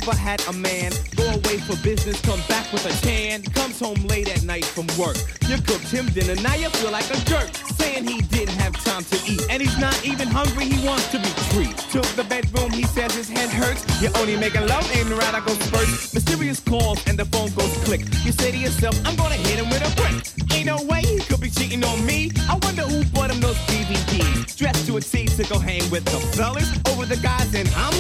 Have 0.05 0.19
you 0.19 0.19
ever 0.19 0.19
had 0.19 0.47
a 0.47 0.53
man 0.53 0.91
go 1.15 1.23
away 1.23 1.57
for 1.57 1.75
business, 1.83 2.19
come 2.21 2.39
back 2.47 2.71
with 2.71 2.85
a 2.85 3.05
tan, 3.05 3.41
comes 3.41 3.79
home 3.79 4.01
late 4.07 4.29
at 4.29 4.43
night 4.43 4.65
from 4.65 4.87
work? 4.97 5.17
You 5.47 5.57
cooked 5.57 5.89
him 5.89 6.07
dinner, 6.07 6.35
now 6.41 6.55
you 6.55 6.69
feel 6.69 6.91
like 6.91 7.09
a 7.09 7.17
jerk, 7.25 7.49
saying 7.77 8.07
he 8.07 8.21
didn't 8.21 8.55
have 8.55 8.73
time 8.83 9.03
to 9.05 9.17
eat, 9.25 9.41
and 9.49 9.61
he's 9.61 9.77
not 9.79 9.97
even 10.05 10.27
hungry, 10.27 10.65
he 10.65 10.85
wants 10.85 11.09
to 11.11 11.19
be 11.19 11.29
treated. 11.51 11.77
Took 11.89 12.05
the 12.15 12.23
bedroom, 12.23 12.71
he 12.71 12.83
says 12.83 13.13
his 13.15 13.29
head 13.29 13.49
hurts. 13.49 13.83
You're 14.01 14.15
only 14.17 14.37
making 14.37 14.67
love, 14.67 14.85
ain't 14.95 15.09
right, 15.09 15.33
I 15.33 15.39
go 15.39 15.53
spurts. 15.53 16.13
Mysterious 16.13 16.59
calls 16.59 17.01
and 17.07 17.17
the 17.17 17.25
phone 17.25 17.49
goes 17.53 17.73
click. 17.85 18.01
You 18.23 18.31
say 18.31 18.51
to 18.51 18.57
yourself, 18.57 18.95
I'm 19.05 19.15
gonna 19.15 19.35
hit 19.35 19.59
him 19.59 19.69
with 19.69 19.81
a 19.81 19.91
brick. 19.95 20.15
Ain't 20.53 20.67
no 20.67 20.81
way 20.83 21.01
he 21.01 21.19
could 21.19 21.41
be 21.41 21.49
cheating 21.49 21.83
on 21.83 22.05
me. 22.05 22.31
I 22.49 22.59
wonder 22.63 22.83
who 22.83 23.03
bought 23.05 23.31
him 23.31 23.39
those 23.39 23.57
DVDs. 23.67 24.55
Dressed 24.55 24.85
to 24.87 24.97
a 24.97 25.01
T 25.01 25.25
to 25.25 25.43
go 25.43 25.59
hang 25.59 25.89
with 25.89 26.05
the 26.05 26.19
fellas 26.37 26.69
over 26.89 27.05
the 27.05 27.17
guys, 27.17 27.53
and 27.55 27.67
I'm 27.75 27.95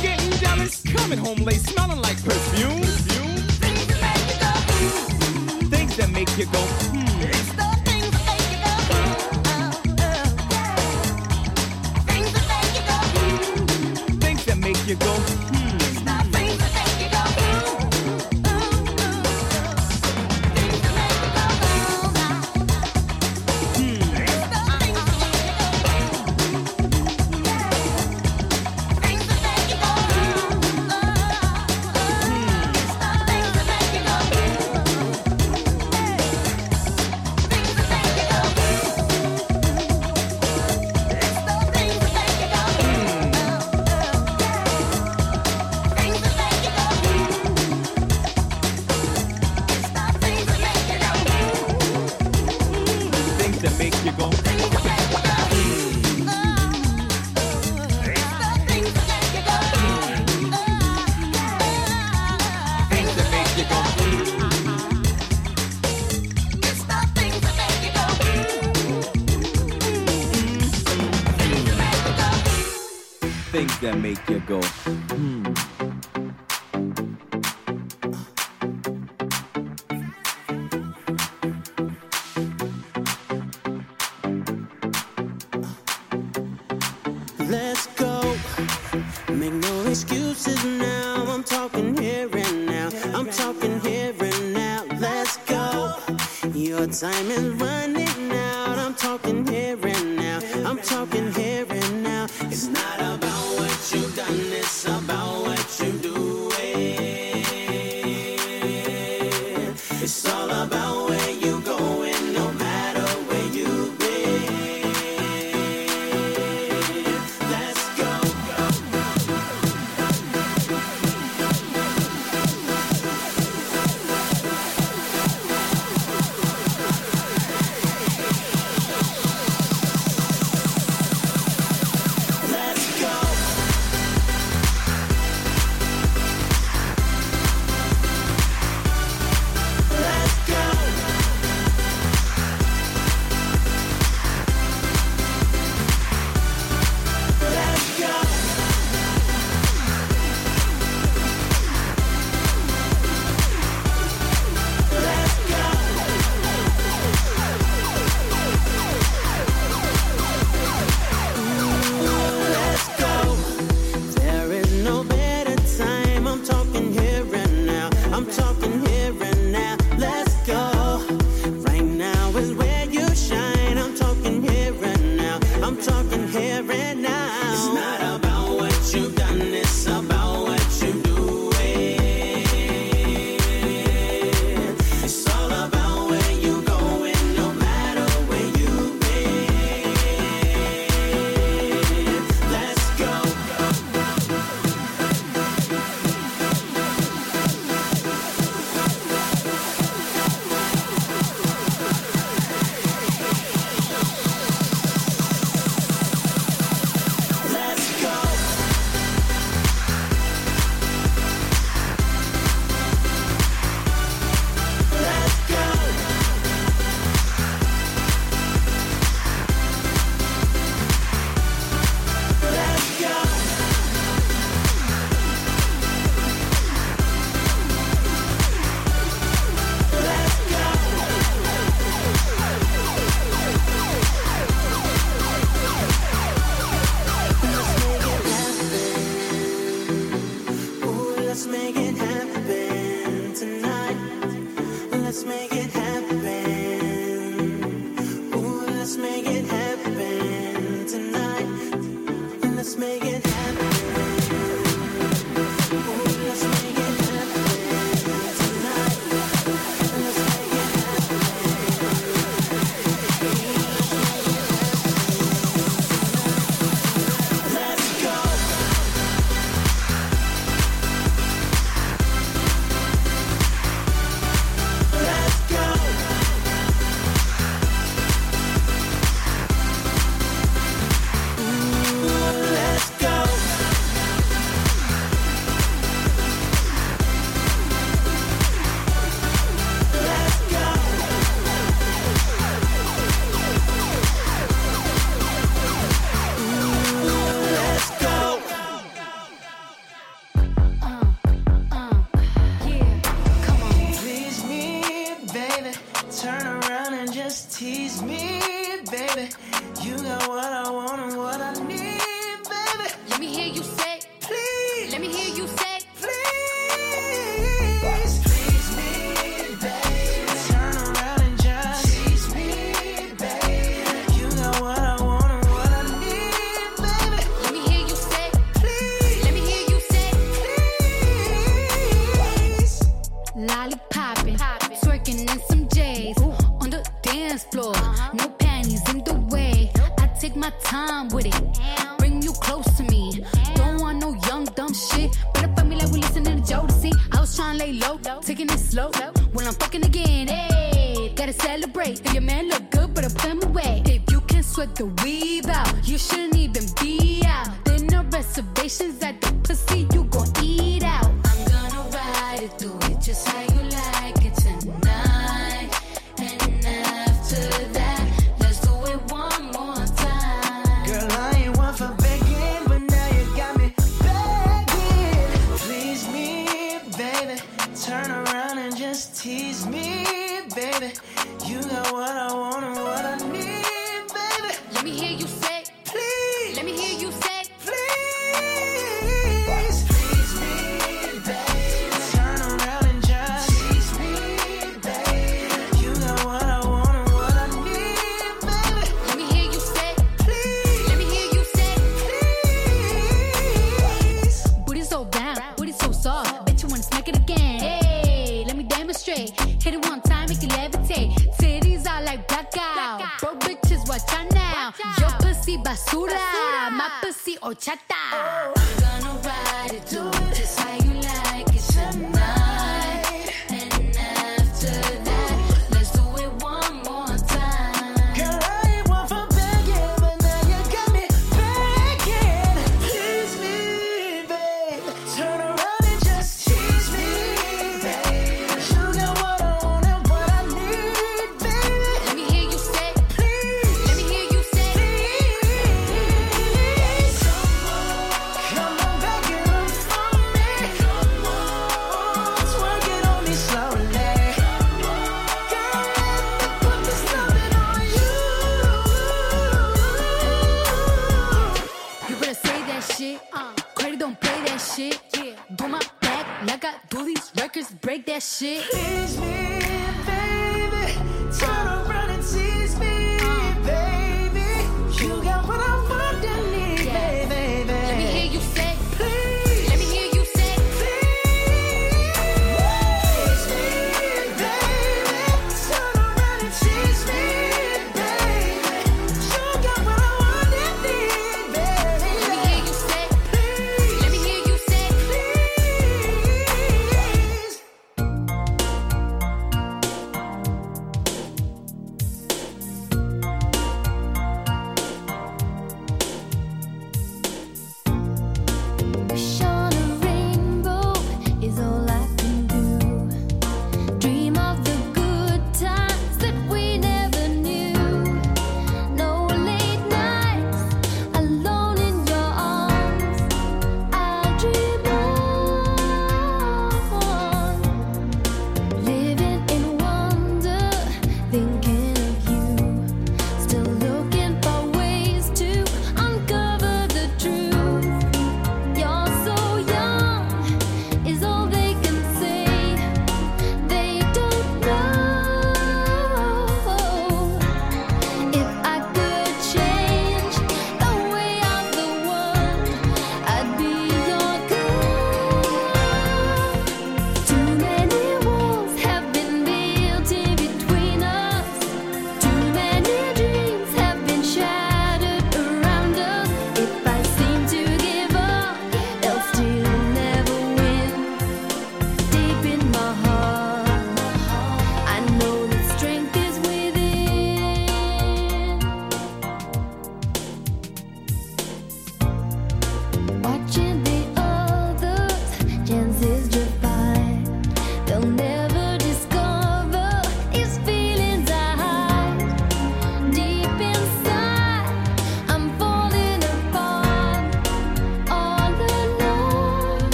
getting. 0.65 0.95
Coming 0.95 1.19
home 1.19 1.37
late, 1.37 1.61
smelling 1.61 2.01
like 2.01 2.23
perfume. 2.23 2.81
Things 5.69 5.97
that 5.97 6.09
make 6.11 6.37
you 6.37 6.45
go, 6.45 6.59
hmm. 6.59 7.14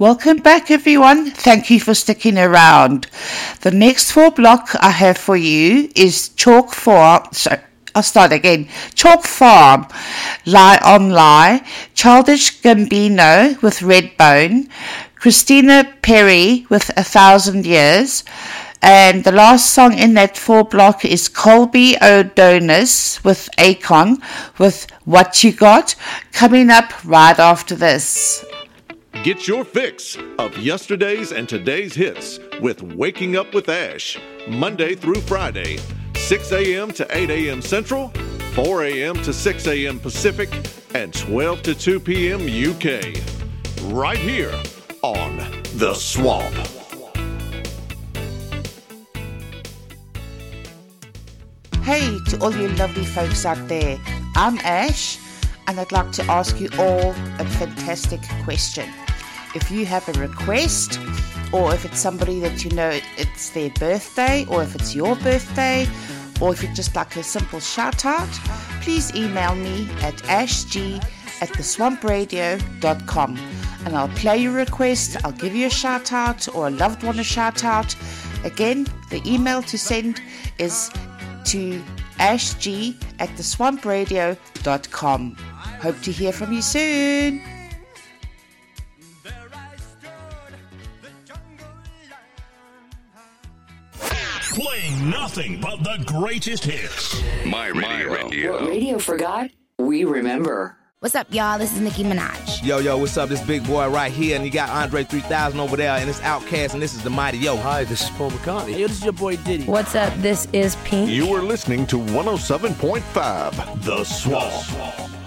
Welcome 0.00 0.38
back, 0.38 0.70
everyone. 0.70 1.30
Thank 1.30 1.68
you 1.68 1.78
for 1.78 1.92
sticking 1.92 2.38
around. 2.38 3.06
The 3.60 3.70
next 3.70 4.12
four 4.12 4.30
block 4.30 4.74
I 4.80 4.92
have 4.92 5.18
for 5.18 5.36
you 5.36 5.90
is 5.94 6.30
Chalk 6.30 6.72
Farm. 6.72 7.24
Sorry, 7.32 7.60
I'll 7.94 8.02
start 8.02 8.32
again. 8.32 8.68
Chalk 8.94 9.24
Farm, 9.24 9.86
Lie 10.46 10.80
on 10.82 11.10
Lie, 11.10 11.66
Childish 11.92 12.62
Gambino 12.62 13.60
with 13.60 13.80
Redbone, 13.80 14.70
Christina 15.16 15.84
Perri 16.00 16.64
with 16.70 16.88
A 16.96 17.04
Thousand 17.04 17.66
Years, 17.66 18.24
and 18.80 19.22
the 19.24 19.32
last 19.32 19.70
song 19.70 19.92
in 19.92 20.14
that 20.14 20.38
four 20.38 20.64
block 20.64 21.04
is 21.04 21.28
Colby 21.28 21.98
O'Donis 22.00 23.22
with 23.22 23.50
Akon 23.58 24.22
with 24.58 24.86
What 25.04 25.44
You 25.44 25.52
Got, 25.52 25.94
coming 26.32 26.70
up 26.70 27.04
right 27.04 27.38
after 27.38 27.74
this. 27.74 28.42
Get 29.22 29.46
your 29.46 29.66
fix 29.66 30.16
of 30.38 30.56
yesterday's 30.56 31.30
and 31.32 31.46
today's 31.46 31.92
hits 31.92 32.40
with 32.62 32.82
Waking 32.82 33.36
Up 33.36 33.52
with 33.52 33.68
Ash, 33.68 34.18
Monday 34.48 34.94
through 34.94 35.20
Friday, 35.20 35.78
6 36.16 36.52
a.m. 36.52 36.90
to 36.92 37.06
8 37.14 37.28
a.m. 37.28 37.60
Central, 37.60 38.08
4 38.54 38.84
a.m. 38.84 39.16
to 39.16 39.34
6 39.34 39.66
a.m. 39.66 40.00
Pacific, 40.00 40.48
and 40.94 41.12
12 41.12 41.62
to 41.64 41.74
2 41.74 42.00
p.m. 42.00 42.40
UK. 42.46 43.22
Right 43.92 44.16
here 44.16 44.54
on 45.02 45.36
The 45.74 45.92
Swamp. 45.92 46.54
Hey 51.82 52.18
to 52.30 52.38
all 52.40 52.56
you 52.56 52.68
lovely 52.68 53.04
folks 53.04 53.44
out 53.44 53.68
there. 53.68 53.98
I'm 54.34 54.56
Ash, 54.60 55.18
and 55.66 55.80
I'd 55.80 55.92
like 55.92 56.12
to 56.12 56.22
ask 56.24 56.60
you 56.60 56.68
all 56.78 57.10
a 57.38 57.44
fantastic 57.44 58.20
question. 58.44 58.88
If 59.54 59.70
you 59.70 59.84
have 59.86 60.08
a 60.08 60.20
request, 60.20 61.00
or 61.52 61.74
if 61.74 61.84
it's 61.84 61.98
somebody 61.98 62.38
that 62.40 62.64
you 62.64 62.70
know 62.70 62.98
it's 63.16 63.50
their 63.50 63.70
birthday, 63.70 64.46
or 64.46 64.62
if 64.62 64.74
it's 64.74 64.94
your 64.94 65.16
birthday, 65.16 65.86
or 66.40 66.52
if 66.52 66.62
you'd 66.62 66.74
just 66.74 66.94
like 66.94 67.16
a 67.16 67.22
simple 67.22 67.60
shout 67.60 68.04
out, 68.04 68.28
please 68.80 69.14
email 69.14 69.54
me 69.54 69.90
at 70.02 70.14
ashg 70.24 71.02
at 71.40 71.48
theswampradio.com 71.50 73.38
and 73.84 73.96
I'll 73.96 74.08
play 74.08 74.38
your 74.38 74.52
request, 74.52 75.16
I'll 75.24 75.32
give 75.32 75.54
you 75.54 75.66
a 75.66 75.70
shout 75.70 76.12
out 76.12 76.54
or 76.54 76.68
a 76.68 76.70
loved 76.70 77.02
one 77.02 77.18
a 77.18 77.24
shout 77.24 77.64
out. 77.64 77.96
Again, 78.44 78.86
the 79.10 79.22
email 79.26 79.62
to 79.62 79.78
send 79.78 80.20
is 80.58 80.90
to 81.46 81.82
ashg 82.18 82.94
at 83.18 83.30
theswampradio.com. 83.30 85.36
Hope 85.80 86.00
to 86.02 86.12
hear 86.12 86.30
from 86.30 86.52
you 86.52 86.60
soon. 86.60 87.40
Playing 94.52 95.08
nothing 95.08 95.60
but 95.60 95.82
the 95.82 96.02
greatest 96.04 96.64
hits. 96.64 97.22
My 97.46 97.68
radio. 97.68 98.52
What 98.52 98.68
radio 98.68 98.98
forgot, 98.98 99.50
we 99.78 100.04
remember. 100.04 100.76
What's 100.98 101.14
up, 101.14 101.28
y'all? 101.30 101.58
This 101.58 101.72
is 101.72 101.80
Nicki 101.80 102.04
Minaj. 102.04 102.62
Yo, 102.62 102.76
yo, 102.78 102.98
what's 102.98 103.16
up? 103.16 103.30
This 103.30 103.40
Big 103.40 103.66
Boi 103.66 103.88
right 103.88 104.12
here, 104.12 104.36
and 104.36 104.44
you 104.44 104.50
got 104.50 104.68
Andre 104.68 105.02
3000 105.02 105.58
over 105.58 105.78
there, 105.78 105.96
and 105.96 106.10
it's 106.10 106.20
OutKast, 106.20 106.74
and 106.74 106.82
this 106.82 106.92
is 106.92 107.02
the 107.02 107.08
Mighty 107.08 107.38
Yo. 107.38 107.56
Hi, 107.56 107.84
this 107.84 108.02
is 108.02 108.10
Paul 108.10 108.30
McCartney. 108.32 108.78
Yo, 108.78 108.86
this 108.86 108.98
is 108.98 109.04
your 109.04 109.14
boy 109.14 109.36
Diddy. 109.36 109.64
What's 109.64 109.94
up? 109.94 110.12
This 110.16 110.46
is 110.52 110.76
Pink. 110.84 111.08
You 111.08 111.34
are 111.34 111.40
listening 111.40 111.86
to 111.86 111.96
107.5 111.96 113.82
The 113.82 114.04
Swamp. 114.04 114.66
I 114.76 114.98
got 114.98 115.19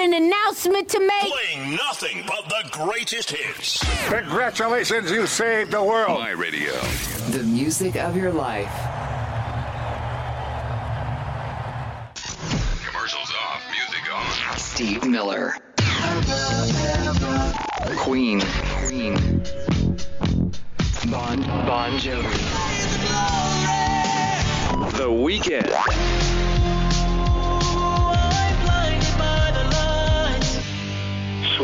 an 0.00 0.14
announcement 0.14 0.88
to 0.88 1.00
make. 1.00 1.32
Playing 1.32 1.76
nothing 1.76 2.24
but 2.26 2.48
the 2.48 2.68
greatest 2.70 3.30
hits. 3.30 3.78
Congratulations, 4.08 5.10
you 5.10 5.26
saved 5.26 5.72
the 5.72 5.82
world. 5.82 6.18
My 6.18 6.30
radio. 6.30 6.72
The 7.30 7.42
music 7.42 7.96
of 7.96 8.16
your 8.16 8.32
life. 8.32 8.72
Commercials 12.86 13.30
off, 13.42 13.62
music 13.70 14.14
on. 14.14 14.56
Steve 14.58 15.04
Miller. 15.04 15.54
Queen. 17.98 18.40
Queen. 18.86 19.14
Bon 21.10 21.40
Bon 21.66 21.92
Jovi. 21.98 22.38
The 24.96 25.08
Weeknd. 25.08 26.29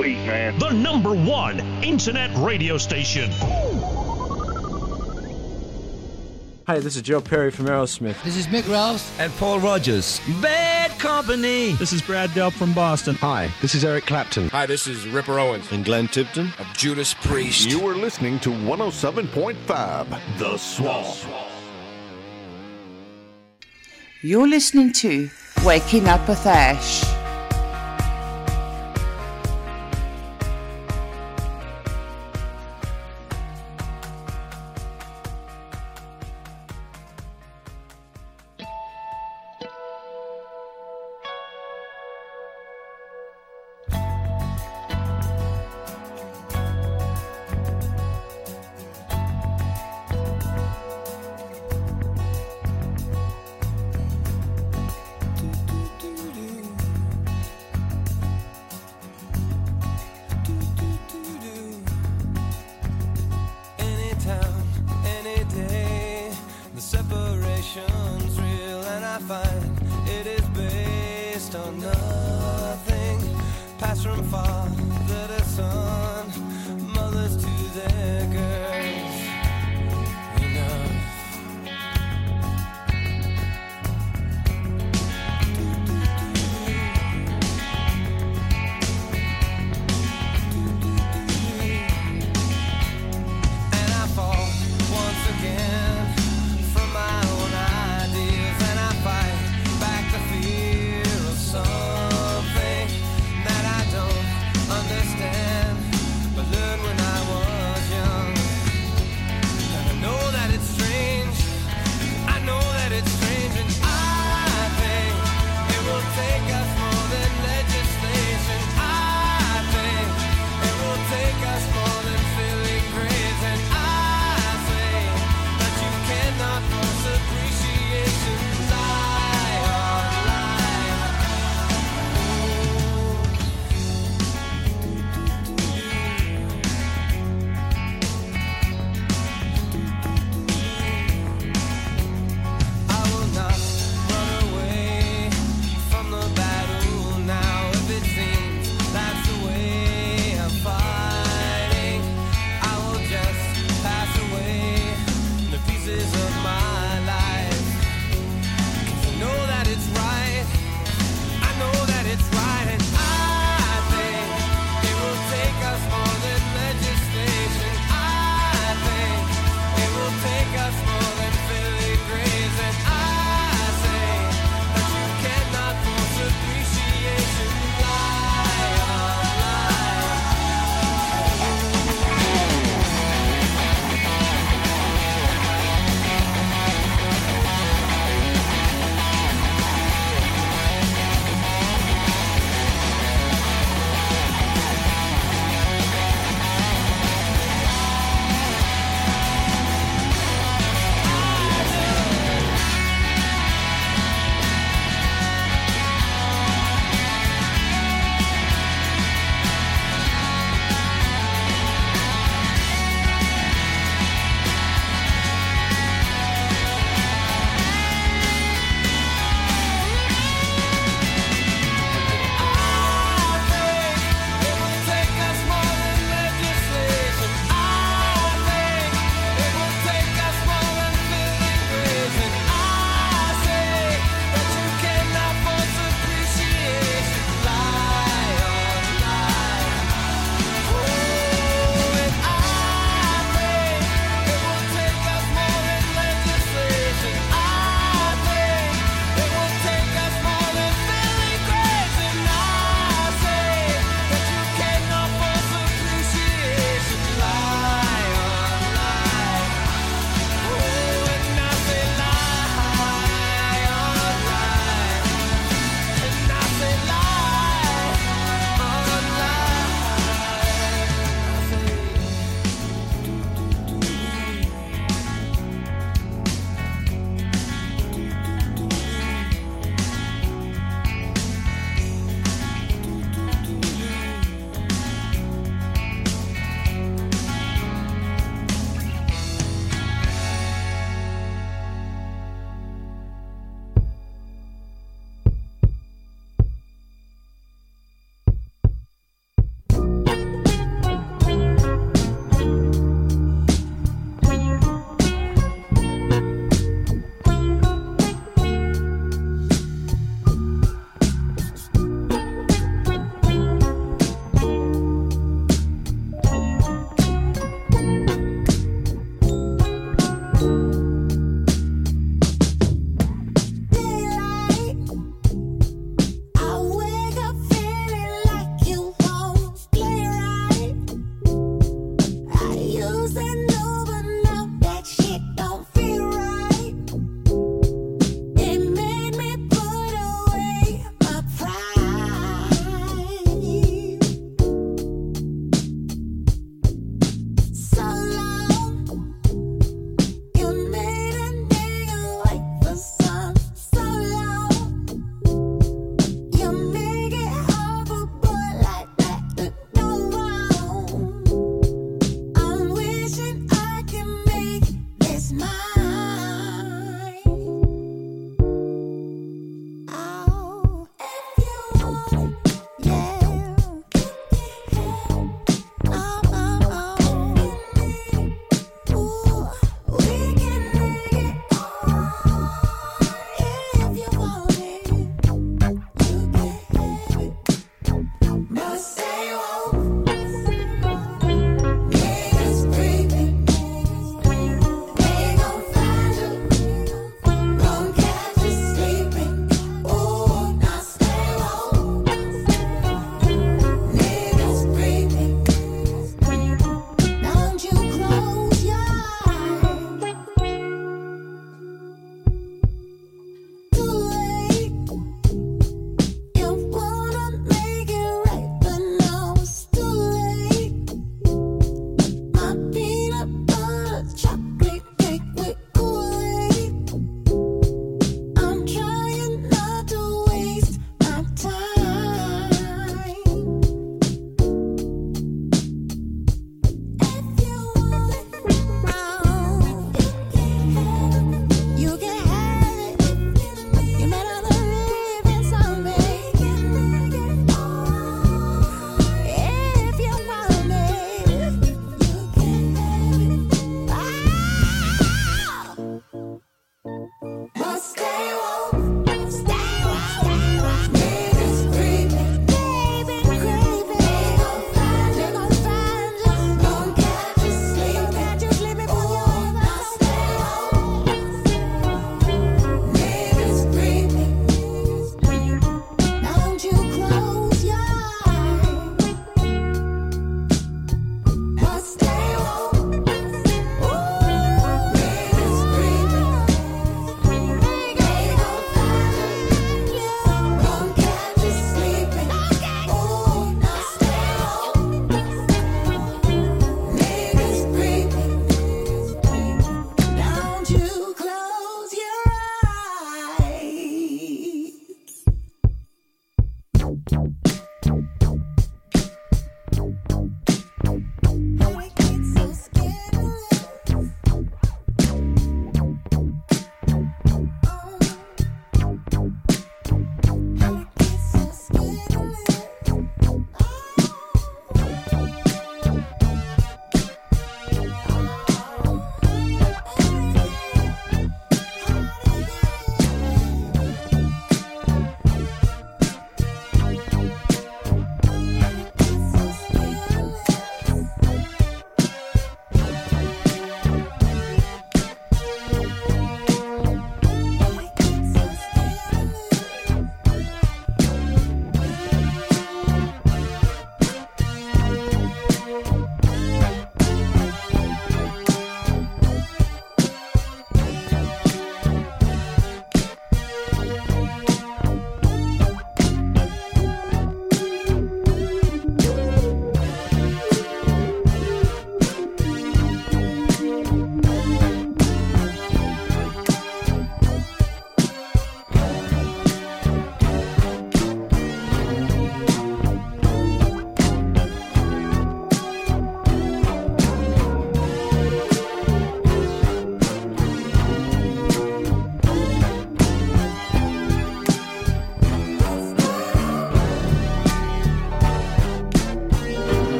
Sweet, 0.00 0.16
man. 0.24 0.58
The 0.58 0.70
number 0.70 1.14
one 1.14 1.60
internet 1.84 2.34
radio 2.38 2.78
station. 2.78 3.30
Hi, 6.66 6.78
this 6.78 6.96
is 6.96 7.02
Joe 7.02 7.20
Perry 7.20 7.50
from 7.50 7.66
Aerosmith. 7.66 8.22
This 8.22 8.38
is 8.38 8.46
Mick 8.46 8.66
Ralphs. 8.66 9.12
And 9.20 9.30
Paul 9.32 9.60
Rodgers. 9.60 10.18
Bad 10.40 10.98
Company. 10.98 11.72
This 11.72 11.92
is 11.92 12.00
Brad 12.00 12.30
Delp 12.30 12.52
from 12.52 12.72
Boston. 12.72 13.14
Hi, 13.16 13.50
this 13.60 13.74
is 13.74 13.84
Eric 13.84 14.06
Clapton. 14.06 14.48
Hi, 14.48 14.64
this 14.64 14.86
is 14.86 15.06
Ripper 15.06 15.38
Owens. 15.38 15.70
And 15.70 15.84
Glenn 15.84 16.08
Tipton. 16.08 16.46
Of 16.58 16.66
Judas 16.74 17.12
Priest. 17.12 17.68
You 17.68 17.86
are 17.86 17.94
listening 17.94 18.40
to 18.40 18.48
107.5 18.48 20.38
The 20.38 20.56
Swamp. 20.56 21.14
You're 24.22 24.48
listening 24.48 24.94
to 24.94 25.28
Waking 25.62 26.08
Up 26.08 26.26
with 26.26 26.46
Ash. 26.46 27.19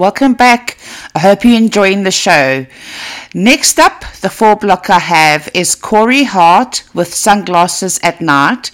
Welcome 0.00 0.32
back. 0.32 0.78
I 1.14 1.18
hope 1.18 1.44
you're 1.44 1.58
enjoying 1.58 2.04
the 2.04 2.10
show. 2.10 2.64
Next 3.34 3.78
up, 3.78 4.00
the 4.22 4.30
four 4.30 4.56
block 4.56 4.88
I 4.88 4.98
have 4.98 5.50
is 5.52 5.74
Corey 5.74 6.24
Hart 6.24 6.84
with 6.94 7.12
Sunglasses 7.12 8.00
at 8.02 8.22
Night, 8.22 8.70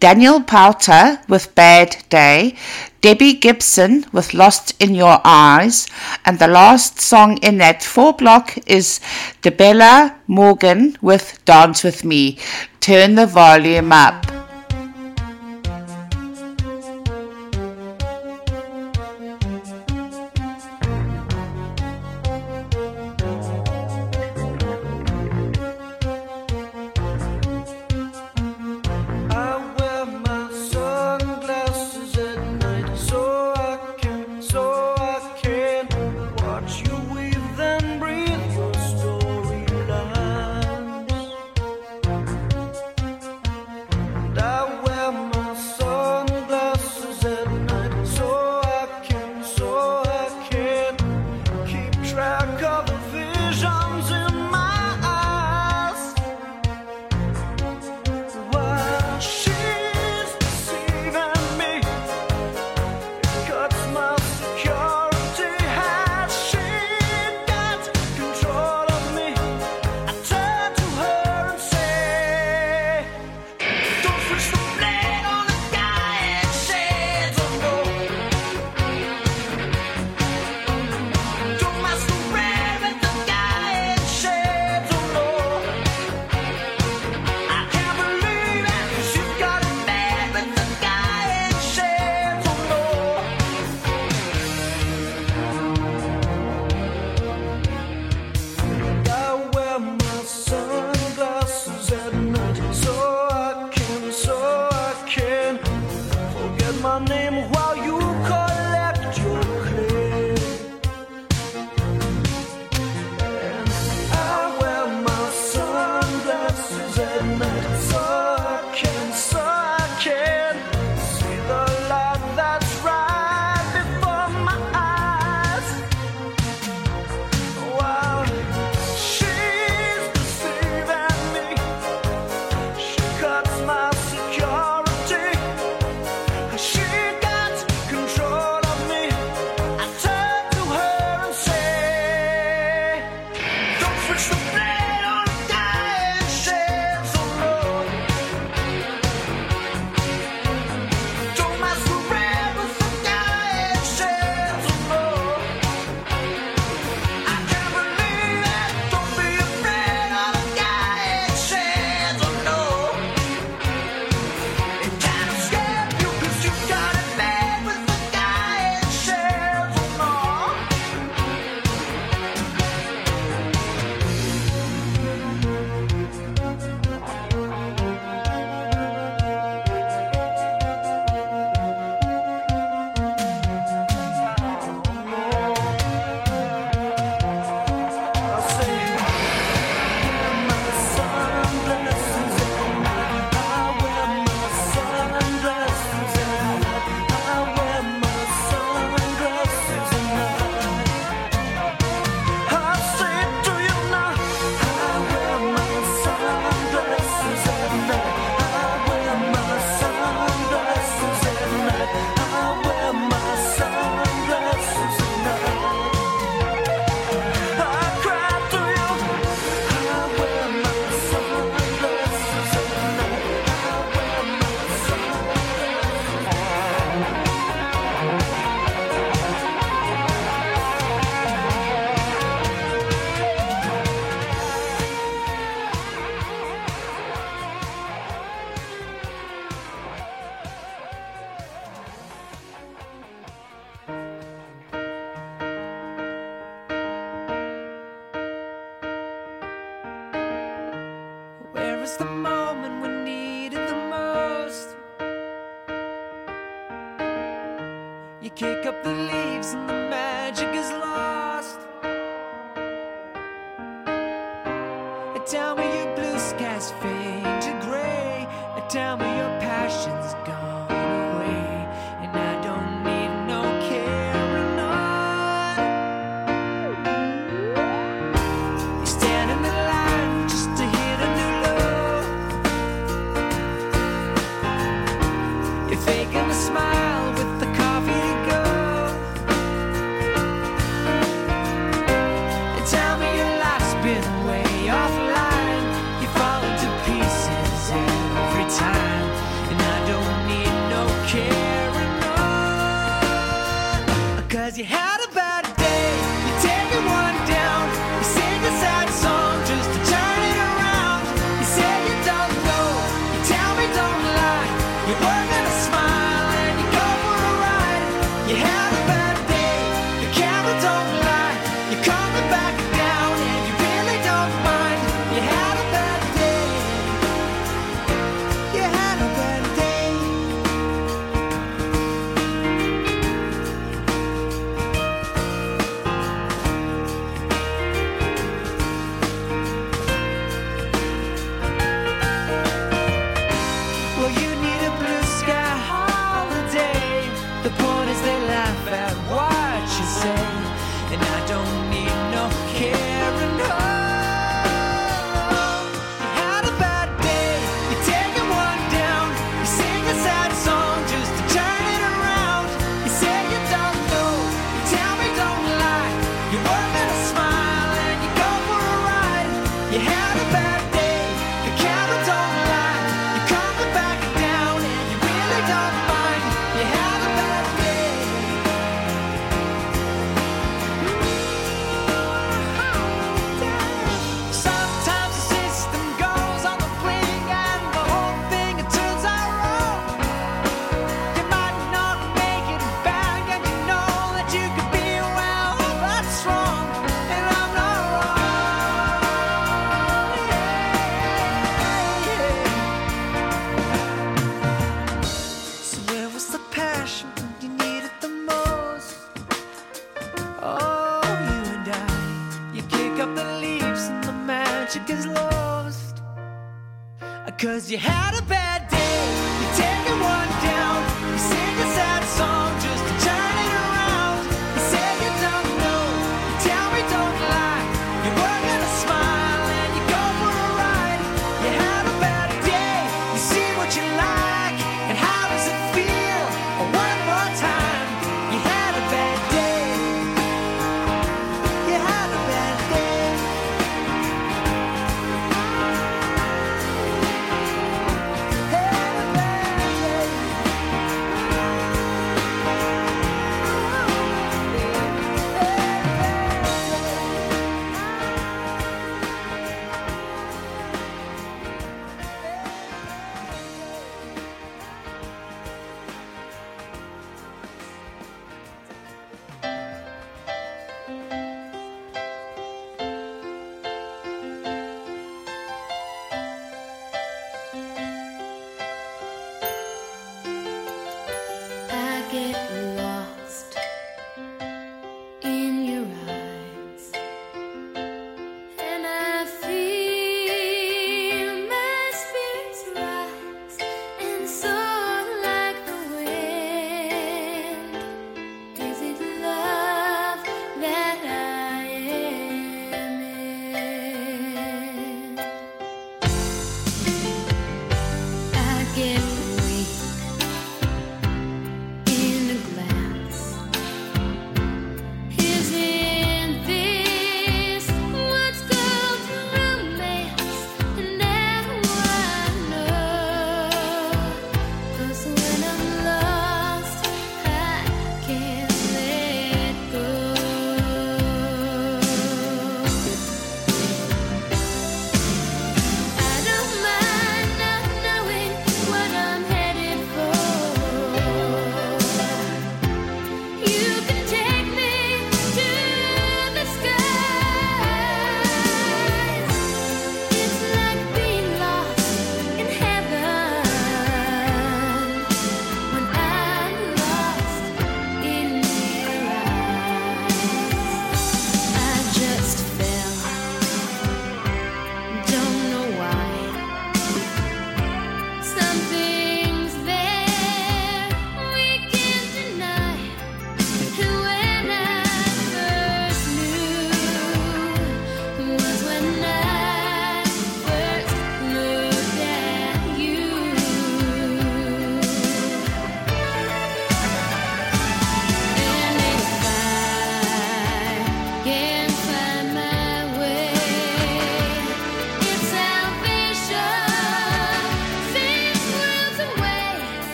Daniel 0.00 0.42
Powter 0.42 1.26
with 1.30 1.54
Bad 1.54 1.96
Day, 2.10 2.56
Debbie 3.00 3.32
Gibson 3.32 4.04
with 4.12 4.34
Lost 4.34 4.74
in 4.78 4.94
Your 4.94 5.18
Eyes, 5.24 5.88
and 6.26 6.38
the 6.38 6.46
last 6.46 7.00
song 7.00 7.38
in 7.38 7.56
that 7.56 7.82
four 7.82 8.12
block 8.12 8.58
is 8.66 9.00
Debelah 9.40 10.14
Morgan 10.26 10.98
with 11.00 11.42
Dance 11.46 11.84
with 11.84 12.04
Me. 12.04 12.38
Turn 12.80 13.14
the 13.14 13.24
volume 13.24 13.92
up. 13.92 14.35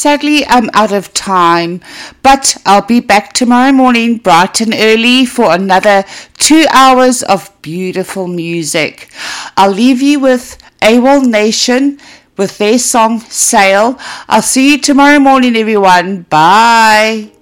Sadly, 0.00 0.46
I'm 0.46 0.70
out 0.72 0.92
of 0.92 1.12
time, 1.12 1.82
but 2.22 2.56
I'll 2.64 2.80
be 2.86 3.00
back 3.00 3.34
tomorrow 3.34 3.70
morning 3.70 4.16
bright 4.16 4.62
and 4.62 4.72
early 4.74 5.26
for 5.26 5.52
another 5.52 6.06
two 6.38 6.64
hours 6.72 7.22
of 7.22 7.52
beautiful 7.60 8.26
music. 8.26 9.10
I'll 9.58 9.72
leave 9.72 10.00
you 10.00 10.18
with 10.18 10.56
AWOLNATION 10.80 12.00
with 12.38 12.56
their 12.56 12.78
song 12.78 13.20
Sail. 13.20 13.98
I'll 14.26 14.40
see 14.40 14.70
you 14.70 14.80
tomorrow 14.80 15.18
morning, 15.18 15.54
everyone. 15.54 16.22
Bye. 16.30 17.32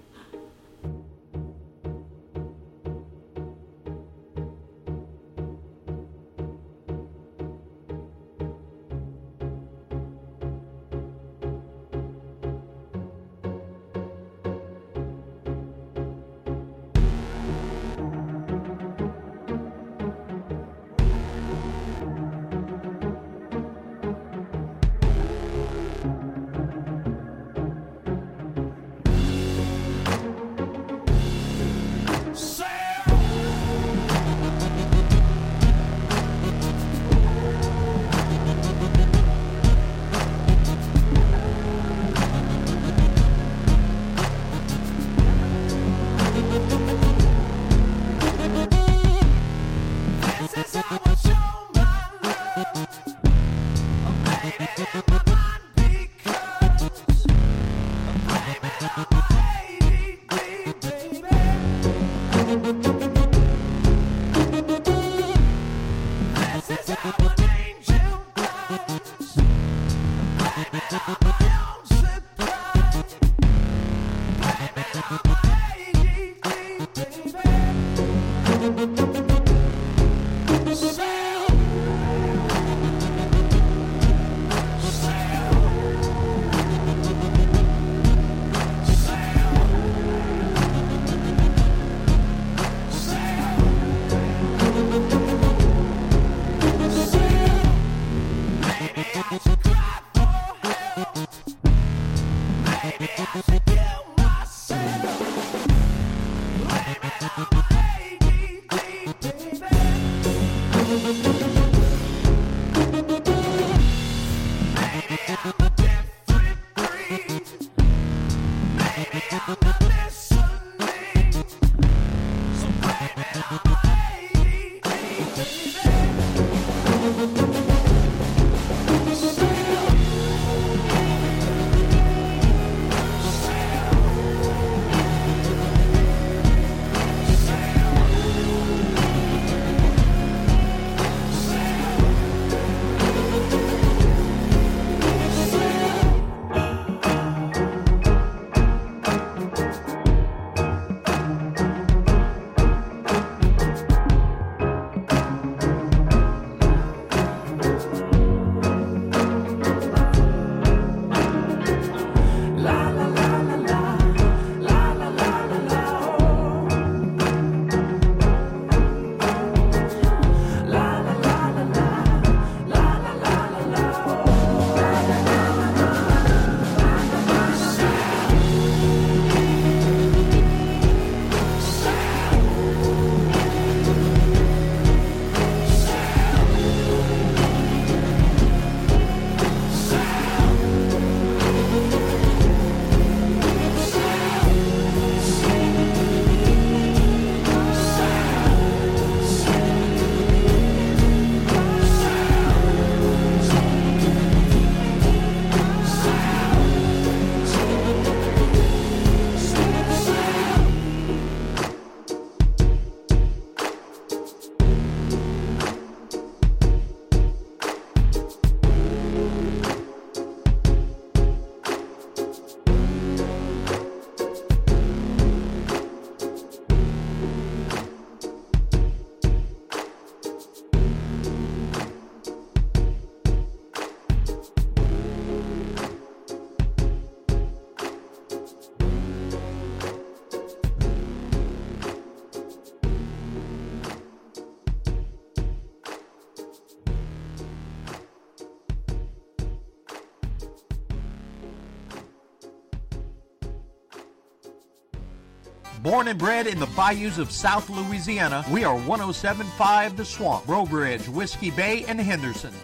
And 256.09 256.19
bred 256.19 256.47
in 256.47 256.59
the 256.59 256.65
bayous 256.69 257.19
of 257.19 257.31
South 257.31 257.69
Louisiana, 257.69 258.43
we 258.51 258.65
are 258.65 258.75
1075 258.75 259.95
The 259.95 260.07
Swamp, 260.07 260.47
Breaux 260.47 260.65
Bridge, 260.65 261.07
Whiskey 261.07 261.51
Bay, 261.51 261.85
and 261.87 262.01
Henderson. 262.01 262.55